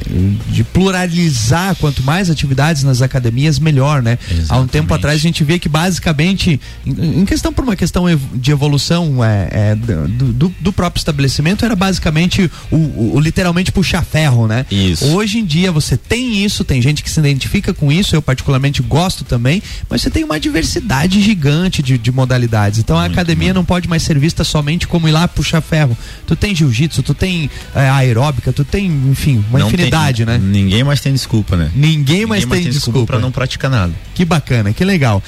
de 0.52 0.64
pluralizar 0.64 1.76
quanto 1.76 2.04
mais 2.04 2.30
atividades 2.30 2.84
nas 2.84 3.02
academias, 3.02 3.60
melhor, 3.60 4.02
né? 4.02 4.18
Há 4.48 4.58
um 4.58 4.68
tempo 4.68 4.86
Exatamente. 4.86 4.94
atrás 4.94 5.16
a 5.18 5.22
gente 5.22 5.44
vê 5.44 5.60
que 5.60 5.70
basicamente, 5.70 6.60
em, 6.86 7.26
questão 7.26 7.54
por 7.54 7.64
uma 7.64 7.76
questão 7.76 8.06
de 8.34 8.52
evolução 8.52 9.24
é, 9.24 9.48
é, 9.52 9.76
do, 9.76 10.08
do- 10.34 10.56
do 10.60 10.74
próprio 10.74 11.00
estabelecimento, 11.00 11.64
era 11.66 11.76
basicamente 11.76 12.50
o, 12.72 12.76
o- 12.76 13.12
o 13.16 13.20
literalmente 13.20 13.72
puxar 13.72 14.04
ferro, 14.04 14.48
né? 14.48 14.66
Isso. 14.72 15.06
Hoje 15.08 15.40
em 15.40 15.46
dia 15.46 15.72
você 15.72 15.96
tem 15.98 16.44
isso, 16.44 16.64
tem 16.64 16.82
gente 16.82 17.04
que 17.04 17.10
se 17.10 17.20
identifica 17.20 17.74
com 17.74 17.92
isso, 17.92 18.16
eu 18.16 18.22
particularmente 18.22 18.82
gosto 18.82 19.09
também, 19.26 19.62
mas 19.90 20.02
você 20.02 20.10
tem 20.10 20.24
uma 20.24 20.40
diversidade 20.40 21.22
gigante 21.22 21.82
de, 21.82 21.98
de 21.98 22.12
modalidades. 22.12 22.80
Então 22.80 22.98
a 22.98 23.06
academia 23.06 23.54
não 23.54 23.66
pode 23.66 23.88
mais 23.88 24.04
ser 24.04 24.18
vista 24.20 24.44
somente 24.44 24.88
como 24.88 25.08
ir 25.08 25.12
lá 25.12 25.28
puxar 25.28 25.62
ferro. 25.62 25.98
Tu 26.28 26.36
tem 26.36 26.56
jiu-jitsu, 26.56 27.02
tu 27.04 27.14
tem 27.14 27.50
é, 27.76 27.90
aeróbica, 27.90 28.52
tu 28.54 28.64
tem, 28.64 28.86
enfim, 29.10 29.44
uma 29.50 29.60
Não 29.60 29.68
infinidade, 29.68 30.26
tem- 30.26 30.38
né? 30.38 30.40
Ninguém 30.42 30.84
mais 30.84 31.02
tem 31.02 31.14
desculpa, 31.14 31.56
né? 31.56 31.72
Ninguém 31.76 32.26
mais 32.26 32.44
Ninguém 32.46 32.64
tem 32.64 32.72
desculpa. 32.72 33.06
pra 33.06 33.20
não 33.20 33.32
praticar 33.32 33.70
nada. 33.70 33.94
Que 34.16 34.24
bacana, 34.26 34.74
que 34.74 34.84
legal. 34.84 35.22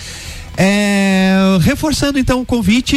É, 0.57 1.57
reforçando 1.61 2.19
então 2.19 2.41
o 2.41 2.45
convite, 2.45 2.95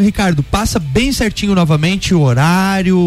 Ricardo, 0.00 0.42
passa 0.42 0.78
bem 0.78 1.12
certinho 1.12 1.54
novamente 1.54 2.14
o 2.14 2.20
horário, 2.20 2.98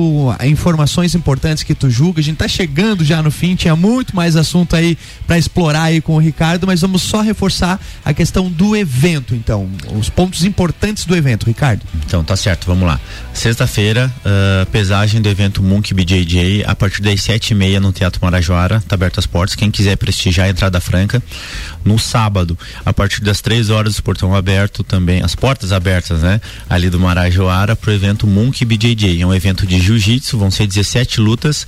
informações 0.46 1.14
importantes 1.14 1.64
que 1.64 1.76
tu 1.76 1.90
julga. 1.90 2.20
A 2.20 2.24
gente 2.24 2.38
tá 2.38 2.48
chegando 2.48 3.04
já 3.04 3.22
no 3.22 3.30
fim, 3.30 3.56
tinha 3.56 3.76
muito 3.76 4.16
mais 4.16 4.36
assunto 4.36 4.76
aí 4.76 4.98
para 5.28 5.38
explorar 5.38 5.84
aí 5.84 6.02
com 6.02 6.16
o 6.16 6.20
Ricardo, 6.20 6.66
mas 6.66 6.82
vamos 6.82 7.02
só 7.02 7.22
reforçar 7.22 7.80
a 8.04 8.14
questão 8.14 8.50
do 8.50 8.76
evento, 8.76 9.36
então, 9.36 9.70
os 9.98 10.10
pontos 10.10 10.44
importantes 10.44 11.06
do 11.06 11.16
evento, 11.16 11.46
Ricardo. 11.46 11.82
Então, 12.06 12.24
tá 12.24 12.36
certo, 12.36 12.66
vamos 12.66 12.88
lá. 12.88 13.00
Sexta-feira, 13.34 14.12
ah, 14.26 14.66
pesagem 14.72 15.22
do 15.22 15.30
evento 15.30 15.62
Monk 15.62 15.94
BJJ, 15.94 16.64
a 16.66 16.76
partir 16.76 17.02
das 17.02 17.22
sete 17.22 17.52
e 17.52 17.56
meia 17.56 17.80
no 17.80 17.92
Teatro 17.92 18.20
Marajoara, 18.24 18.82
tá 18.88 18.96
aberto 18.96 19.20
as 19.20 19.26
portas, 19.26 19.56
quem 19.56 19.70
quiser 19.70 19.98
prestigiar 19.98 20.48
a 20.48 20.50
entrada 20.50 20.80
franca. 20.80 21.22
No 21.84 21.98
sábado, 21.98 22.58
a 22.86 22.94
partir 22.94 23.22
das 23.22 23.42
três 23.42 23.70
horas, 23.70 23.81
o 23.90 24.04
portão 24.04 24.36
aberto 24.36 24.84
também, 24.84 25.22
as 25.22 25.36
portas 25.36 25.72
abertas, 25.72 26.22
né? 26.22 26.42
Ali 26.70 26.90
do 26.90 27.00
Marajoara, 27.00 27.76
pro 27.76 27.92
evento 27.92 28.28
Monk 28.28 28.64
BJJ. 28.64 29.22
É 29.22 29.26
um 29.26 29.34
evento 29.34 29.66
de 29.66 29.80
jiu-jitsu, 29.80 30.38
vão 30.38 30.52
ser 30.52 30.68
17 30.68 31.20
lutas, 31.20 31.66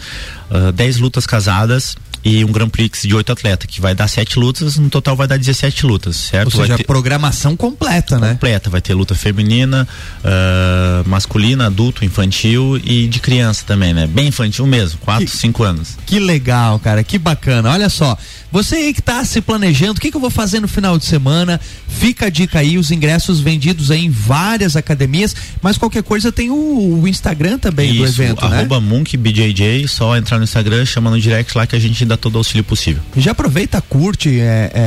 ah, 0.54 0.72
10 0.72 0.98
lutas 1.00 1.26
casadas 1.26 1.96
e 2.26 2.46
um 2.46 2.52
Grand 2.54 2.70
Prix 2.70 3.02
de 3.02 3.14
oito 3.14 3.34
atletas, 3.34 3.68
que 3.70 3.82
vai 3.82 3.94
dar 3.94 4.08
sete 4.08 4.40
lutas, 4.40 4.78
no 4.78 4.90
total 4.90 5.14
vai 5.14 5.28
dar 5.28 5.36
17 5.38 5.86
lutas, 5.86 6.16
certo? 6.16 6.54
Ou 6.54 6.60
Vai 6.60 6.68
seja, 6.68 6.78
ter- 6.78 6.86
programação 6.86 7.54
completa, 7.58 8.18
né? 8.18 8.30
completa. 8.32 8.70
Vai 8.70 8.80
ter 8.80 8.94
luta 8.94 9.14
feminina, 9.14 9.86
ah, 10.24 11.04
masculina, 11.06 11.66
adulto, 11.68 12.06
infantil 12.06 12.80
e 12.84 13.08
de 13.08 13.20
criança 13.20 13.64
também, 13.68 13.94
né? 13.94 14.08
Bem 14.08 14.28
infantil 14.28 14.66
mesmo, 14.66 15.00
4, 15.00 15.26
Que- 15.26 15.32
5 15.32 15.64
anos. 15.64 15.98
Que 16.06 16.18
legal, 16.20 16.80
cara, 16.80 17.04
que 17.04 17.18
bacana. 17.18 17.70
Olha 17.72 17.90
só, 17.90 18.18
você 18.52 18.76
aí 18.76 18.94
que 18.94 19.02
tá 19.02 19.24
se 19.26 19.42
planejando, 19.42 19.98
o 19.98 20.02
que, 20.02 20.10
que 20.10 20.16
eu 20.16 20.22
vou 20.22 20.30
fazer 20.30 20.62
no 20.62 20.68
final 20.70 20.98
de 20.98 21.04
semana? 21.06 21.60
Fica 21.90 22.28
a 22.28 22.30
dica 22.30 22.60
aí, 22.60 22.78
os 22.78 22.90
ingressos 22.90 23.42
vendidos 23.42 23.92
aí 23.92 24.06
em 24.06 24.10
várias 24.10 24.78
academias, 24.78 25.36
mas 25.62 25.78
qualquer 25.78 26.04
coisa 26.04 26.32
tem 26.32 26.50
o, 26.50 27.02
o 27.02 27.08
Instagram 27.08 27.58
também 27.60 27.94
do 27.94 28.06
Isso, 28.06 28.22
evento, 28.22 28.48
né? 28.48 28.58
arroba 28.60 28.80
Monk 28.80 29.18
BJJ, 29.18 29.88
só 29.90 30.16
entrar 30.16 30.38
no 30.38 30.43
Instagram, 30.44 30.86
chama 30.86 31.10
no 31.10 31.20
direct 31.20 31.58
lá 31.58 31.66
que 31.68 31.76
a 31.76 31.80
gente 31.80 32.04
dá 32.06 32.16
todo 32.18 32.36
o 32.36 32.38
auxílio 32.40 32.64
possível. 32.64 33.02
Já 33.18 33.32
aproveita, 33.32 33.82
curte, 33.82 34.40
é, 34.40 34.72
é, 34.74 34.78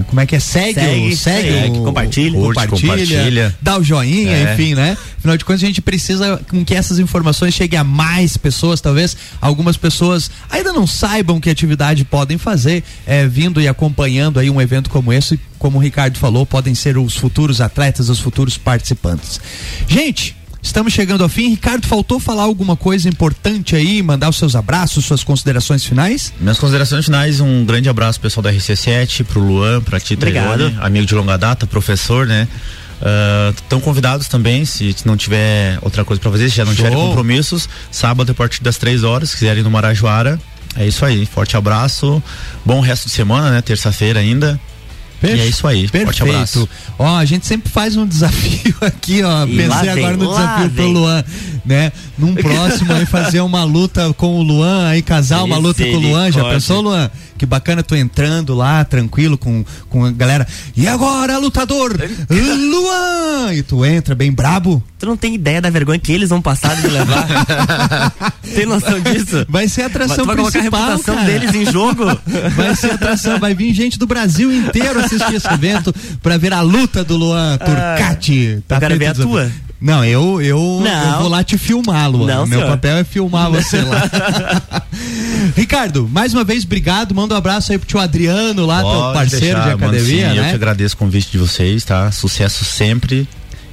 é, 0.00 0.04
como 0.08 0.20
é 0.20 0.26
que 0.26 0.36
é? 0.36 0.40
Segue, 0.40 0.74
Segue, 0.74 1.12
o, 1.12 1.16
segue, 1.16 1.50
segue, 1.52 1.78
o- 1.78 1.82
compartilha. 1.84 2.38
Curte, 2.38 2.66
compartilha. 2.68 3.56
dá 3.62 3.78
o 3.78 3.82
joinha, 3.84 4.30
É. 4.32 4.52
enfim, 4.54 4.74
né? 4.74 4.96
Afinal 5.18 5.36
de 5.36 5.44
contas, 5.44 5.62
a 5.62 5.66
gente 5.66 5.80
precisa 5.82 6.40
com 6.48 6.64
que 6.64 6.74
essas 6.74 6.98
informações 6.98 7.52
cheguem 7.54 7.78
a 7.78 7.84
mais 7.84 8.36
pessoas, 8.36 8.80
talvez 8.80 9.16
algumas 9.40 9.76
pessoas 9.76 10.30
ainda 10.50 10.72
não 10.72 10.86
saibam 10.86 11.40
que 11.40 11.50
atividade 11.50 12.04
podem 12.04 12.38
fazer, 12.38 12.84
é, 13.06 13.26
vindo 13.26 13.60
e 13.60 13.66
acompanhando 13.66 14.38
aí 14.38 14.48
um 14.50 14.60
evento 14.60 14.88
como 14.88 15.12
esse, 15.12 15.38
como 15.58 15.78
o 15.78 15.80
Ricardo 15.80 16.18
falou, 16.18 16.46
podem 16.46 16.74
ser 16.74 16.96
os 16.96 17.16
futuros 17.16 17.60
atletas, 17.60 18.08
os 18.08 18.20
futuros 18.20 18.56
participantes. 18.56 19.40
Gente, 19.88 20.36
Estamos 20.66 20.92
chegando 20.92 21.22
ao 21.22 21.28
fim. 21.28 21.50
Ricardo, 21.50 21.86
faltou 21.86 22.18
falar 22.18 22.42
alguma 22.42 22.76
coisa 22.76 23.08
importante 23.08 23.76
aí? 23.76 24.02
Mandar 24.02 24.28
os 24.28 24.36
seus 24.36 24.56
abraços, 24.56 25.04
suas 25.04 25.22
considerações 25.22 25.84
finais? 25.84 26.32
Minhas 26.40 26.58
considerações 26.58 27.04
finais, 27.04 27.40
um 27.40 27.64
grande 27.64 27.88
abraço 27.88 28.18
pro 28.18 28.28
pessoal 28.28 28.42
da 28.42 28.52
RC7, 28.52 29.24
pro 29.24 29.40
Luan, 29.40 29.80
pra 29.80 30.00
ti, 30.00 30.14
Obrigado. 30.14 30.58
Tairone, 30.58 30.76
amigo 30.80 31.06
de 31.06 31.14
longa 31.14 31.38
data, 31.38 31.68
professor, 31.68 32.26
né? 32.26 32.48
Estão 33.56 33.80
convidados 33.80 34.26
também, 34.26 34.64
se 34.64 34.94
não 35.04 35.16
tiver 35.16 35.78
outra 35.82 36.04
coisa 36.04 36.20
pra 36.20 36.32
fazer, 36.32 36.50
se 36.50 36.56
já 36.56 36.64
não 36.64 36.74
Show. 36.74 36.84
tiverem 36.84 36.98
compromissos, 37.08 37.68
sábado 37.90 38.32
a 38.32 38.34
partir 38.34 38.60
das 38.62 38.76
três 38.76 39.04
horas, 39.04 39.30
se 39.30 39.36
quiserem 39.36 39.60
ir 39.60 39.64
no 39.64 39.70
Marajoara. 39.70 40.38
É 40.74 40.84
isso 40.84 41.04
aí, 41.06 41.24
forte 41.26 41.56
abraço, 41.56 42.20
bom 42.64 42.80
resto 42.80 43.06
de 43.06 43.12
semana, 43.12 43.50
né? 43.50 43.62
Terça-feira 43.62 44.18
ainda. 44.18 44.60
E 45.22 45.26
é 45.40 45.46
isso 45.46 45.66
aí, 45.66 45.88
forte 45.88 46.22
abraço. 46.22 46.66
Perfeito. 46.66 46.94
Ó, 46.98 47.16
a 47.16 47.24
gente 47.24 47.46
sempre 47.46 47.70
faz 47.70 47.96
um 47.96 48.06
desafio 48.06 48.76
aqui, 48.82 49.22
ó. 49.22 49.46
E 49.46 49.56
Pensei 49.56 49.68
lá 49.68 49.80
vem, 49.82 49.90
agora 49.90 50.16
no 50.16 50.28
desafio 50.28 50.70
pro 50.70 50.82
vem. 50.84 50.92
Luan, 50.92 51.24
né? 51.64 51.92
Num 52.18 52.34
próximo 52.36 52.92
aí 52.92 53.06
fazer 53.06 53.40
uma 53.40 53.64
luta 53.64 54.12
com 54.14 54.38
o 54.38 54.42
Luan, 54.42 54.88
aí 54.88 55.02
casar 55.02 55.42
uma 55.44 55.58
luta 55.58 55.84
com 55.84 55.96
o 55.96 56.00
Luan. 56.00 56.30
Já 56.30 56.44
pensou, 56.44 56.80
Luan? 56.80 57.10
Que 57.36 57.44
bacana 57.44 57.82
tu 57.82 57.94
entrando 57.94 58.54
lá, 58.54 58.84
tranquilo, 58.84 59.36
com, 59.36 59.64
com 59.90 60.04
a 60.04 60.10
galera. 60.10 60.46
E 60.74 60.88
agora, 60.88 61.36
lutador, 61.38 61.94
Luan! 62.30 63.52
E 63.52 63.62
tu 63.62 63.84
entra 63.84 64.14
bem 64.14 64.32
brabo. 64.32 64.82
Tu 64.98 65.04
não 65.04 65.16
tem 65.16 65.34
ideia 65.34 65.60
da 65.60 65.68
vergonha 65.68 65.98
que 65.98 66.10
eles 66.10 66.30
vão 66.30 66.40
passar 66.40 66.74
de 66.76 66.82
me 66.82 66.88
levar? 66.88 67.26
tem 68.54 68.64
noção 68.64 68.98
disso? 69.00 69.44
Vai 69.48 69.68
ser 69.68 69.82
a 69.82 69.86
atração 69.86 70.16
tu 70.16 70.24
vai 70.24 70.36
colocar 70.36 70.58
a 70.58 70.62
principal, 70.62 70.90
reputação 70.90 71.14
cara. 71.16 71.26
deles 71.26 71.54
em 71.54 71.70
jogo? 71.70 72.04
Vai 72.56 72.74
ser 72.74 72.92
atração, 72.92 73.38
vai 73.38 73.54
vir 73.54 73.74
gente 73.74 73.98
do 73.98 74.06
Brasil 74.06 74.50
inteiro 74.50 74.98
assistir 75.00 75.34
esse 75.34 75.48
evento 75.52 75.94
pra 76.22 76.38
ver 76.38 76.54
a 76.54 76.62
luta 76.62 77.04
do 77.04 77.16
Luan 77.16 77.58
Turcati. 77.58 78.62
eu 78.68 78.80
quero 78.80 78.98
ver 78.98 79.06
a 79.06 79.14
tua. 79.14 79.50
Não, 79.80 80.04
eu, 80.04 80.40
eu, 80.40 80.80
Não. 80.82 81.12
eu 81.12 81.18
vou 81.20 81.28
lá 81.28 81.44
te 81.44 81.58
filmar, 81.58 82.10
Luan. 82.10 82.26
Não, 82.26 82.46
Meu 82.46 82.58
senhor. 82.60 82.70
papel 82.70 82.96
é 82.96 83.04
filmar 83.04 83.50
você 83.50 83.80
lá. 83.82 84.10
Ricardo, 85.54 86.08
mais 86.10 86.32
uma 86.32 86.44
vez, 86.44 86.64
obrigado. 86.64 87.14
Manda 87.14 87.34
um 87.34 87.38
abraço 87.38 87.72
aí 87.72 87.78
pro 87.78 87.86
tio 87.86 88.00
Adriano 88.00 88.64
lá, 88.64 88.80
teu 88.80 88.88
Pode 88.90 89.14
parceiro 89.14 89.44
deixar, 89.44 89.60
de 89.62 89.68
mano, 89.80 89.84
academia, 89.86 90.30
sim, 90.30 90.36
Eu 90.36 90.42
né? 90.42 90.48
que 90.48 90.54
agradeço 90.54 90.94
o 90.94 90.98
convite 90.98 91.30
de 91.30 91.38
vocês, 91.38 91.84
tá? 91.84 92.10
Sucesso 92.10 92.64
sempre. 92.64 93.28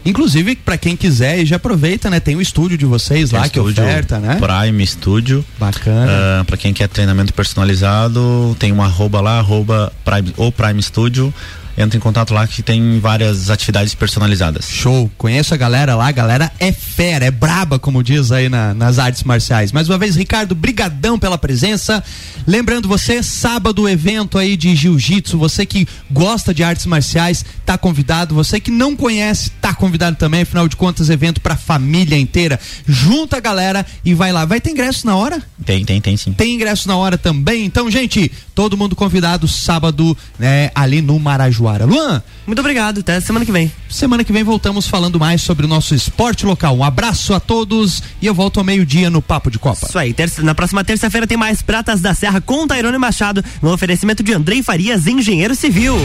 Inclusive, 0.05 0.57
pra 0.57 0.77
quem 0.77 0.97
quiser, 0.97 1.39
e 1.39 1.45
já 1.45 1.55
aproveita, 1.55 2.09
né? 2.09 2.19
Tem 2.19 2.35
o 2.35 2.41
estúdio 2.41 2.77
de 2.77 2.85
vocês 2.85 3.31
lá 3.31 3.41
Tem 3.43 3.51
que 3.51 3.57
estúdio 3.59 3.83
oferta, 3.83 4.19
né? 4.19 4.37
Prime 4.37 4.85
Studio. 4.85 5.45
Bacana. 5.57 6.11
Ah, 6.41 6.43
pra 6.43 6.57
quem 6.57 6.73
quer 6.73 6.89
treinamento 6.89 7.33
personalizado, 7.33 8.53
tem 8.59 8.73
um 8.73 8.83
arroba 8.83 9.21
lá, 9.21 9.39
arroba 9.39 9.93
Prime, 10.03 10.33
ou 10.35 10.51
Prime 10.51 10.83
Studio. 10.83 11.33
Entra 11.75 11.97
em 11.97 11.99
contato 11.99 12.33
lá 12.33 12.45
que 12.45 12.61
tem 12.61 12.99
várias 12.99 13.49
atividades 13.49 13.95
personalizadas. 13.95 14.69
Show, 14.69 15.09
conheço 15.17 15.53
a 15.53 15.57
galera 15.57 15.95
lá, 15.95 16.07
a 16.07 16.11
galera 16.11 16.51
é 16.59 16.71
fera, 16.71 17.25
é 17.25 17.31
braba, 17.31 17.79
como 17.79 18.03
diz 18.03 18.31
aí 18.31 18.47
na- 18.47 18.73
nas 18.75 18.99
artes 18.99 19.23
marciais. 19.23 19.71
Mais 19.71 19.89
uma 19.89 19.97
vez, 19.97 20.15
Ricardo, 20.15 20.53
brigadão 20.53 21.17
pela 21.17 21.37
presença. 21.37 22.03
Lembrando 22.45 22.87
você, 22.87 23.23
sábado 23.23 23.89
evento 23.89 24.37
aí 24.37 24.55
de 24.55 24.75
jiu-jitsu, 24.75 25.37
você 25.37 25.65
que 25.65 25.87
gosta 26.11 26.53
de 26.53 26.63
artes 26.63 26.85
marciais, 26.85 27.43
tá 27.65 27.77
convidado. 27.77 28.35
Você 28.35 28.59
que 28.59 28.69
não 28.69 28.95
conhece, 28.95 29.49
tá 29.61 29.73
convidado 29.73 30.15
também, 30.15 30.41
afinal 30.41 30.67
de 30.67 30.75
contas, 30.75 31.09
evento 31.09 31.41
pra 31.41 31.55
família 31.55 32.17
inteira. 32.19 32.59
Junta 32.87 33.37
a 33.37 33.39
galera 33.39 33.83
e 34.05 34.13
vai 34.13 34.31
lá. 34.31 34.45
Vai 34.45 34.61
ter 34.61 34.69
ingresso 34.69 35.07
na 35.07 35.15
hora? 35.15 35.41
Tem, 35.65 35.83
tem, 35.83 35.99
tem 35.99 36.15
sim. 36.17 36.33
Tem 36.33 36.53
ingresso 36.53 36.87
na 36.87 36.95
hora 36.97 37.17
também. 37.17 37.65
Então, 37.65 37.89
gente, 37.89 38.31
todo 38.53 38.77
mundo 38.77 38.95
convidado 38.95 39.47
sábado, 39.47 40.15
né, 40.37 40.69
ali 40.75 41.01
no 41.01 41.17
Marajoara. 41.63 41.85
Luan, 41.85 42.21
Muito 42.45 42.59
obrigado, 42.59 42.99
até 42.99 43.19
semana 43.21 43.45
que 43.45 43.51
vem. 43.51 43.71
Semana 43.89 44.23
que 44.23 44.33
vem 44.33 44.43
voltamos 44.43 44.85
falando 44.87 45.17
mais 45.19 45.41
sobre 45.41 45.65
o 45.65 45.69
nosso 45.69 45.95
esporte 45.95 46.45
local. 46.45 46.75
Um 46.77 46.83
abraço 46.83 47.33
a 47.33 47.39
todos 47.39 48.03
e 48.21 48.25
eu 48.27 48.33
volto 48.33 48.59
ao 48.59 48.63
meio-dia 48.65 49.09
no 49.09 49.21
Papo 49.21 49.49
de 49.49 49.57
Copa. 49.57 49.87
Isso 49.87 49.97
aí, 49.97 50.13
terça- 50.13 50.41
na 50.43 50.53
próxima 50.53 50.83
terça-feira 50.83 51.25
tem 51.25 51.37
mais 51.37 51.61
Pratas 51.61 52.01
da 52.01 52.13
Serra 52.13 52.41
com 52.41 52.67
Tairone 52.67 52.97
Machado, 52.97 53.43
no 53.61 53.71
oferecimento 53.71 54.21
de 54.21 54.33
Andrei 54.33 54.61
Farias, 54.61 55.07
engenheiro 55.07 55.55
civil. 55.55 55.95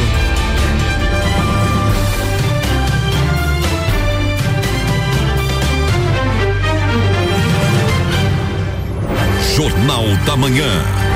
Jornal 9.56 10.04
da 10.24 10.36
Manhã. 10.36 11.07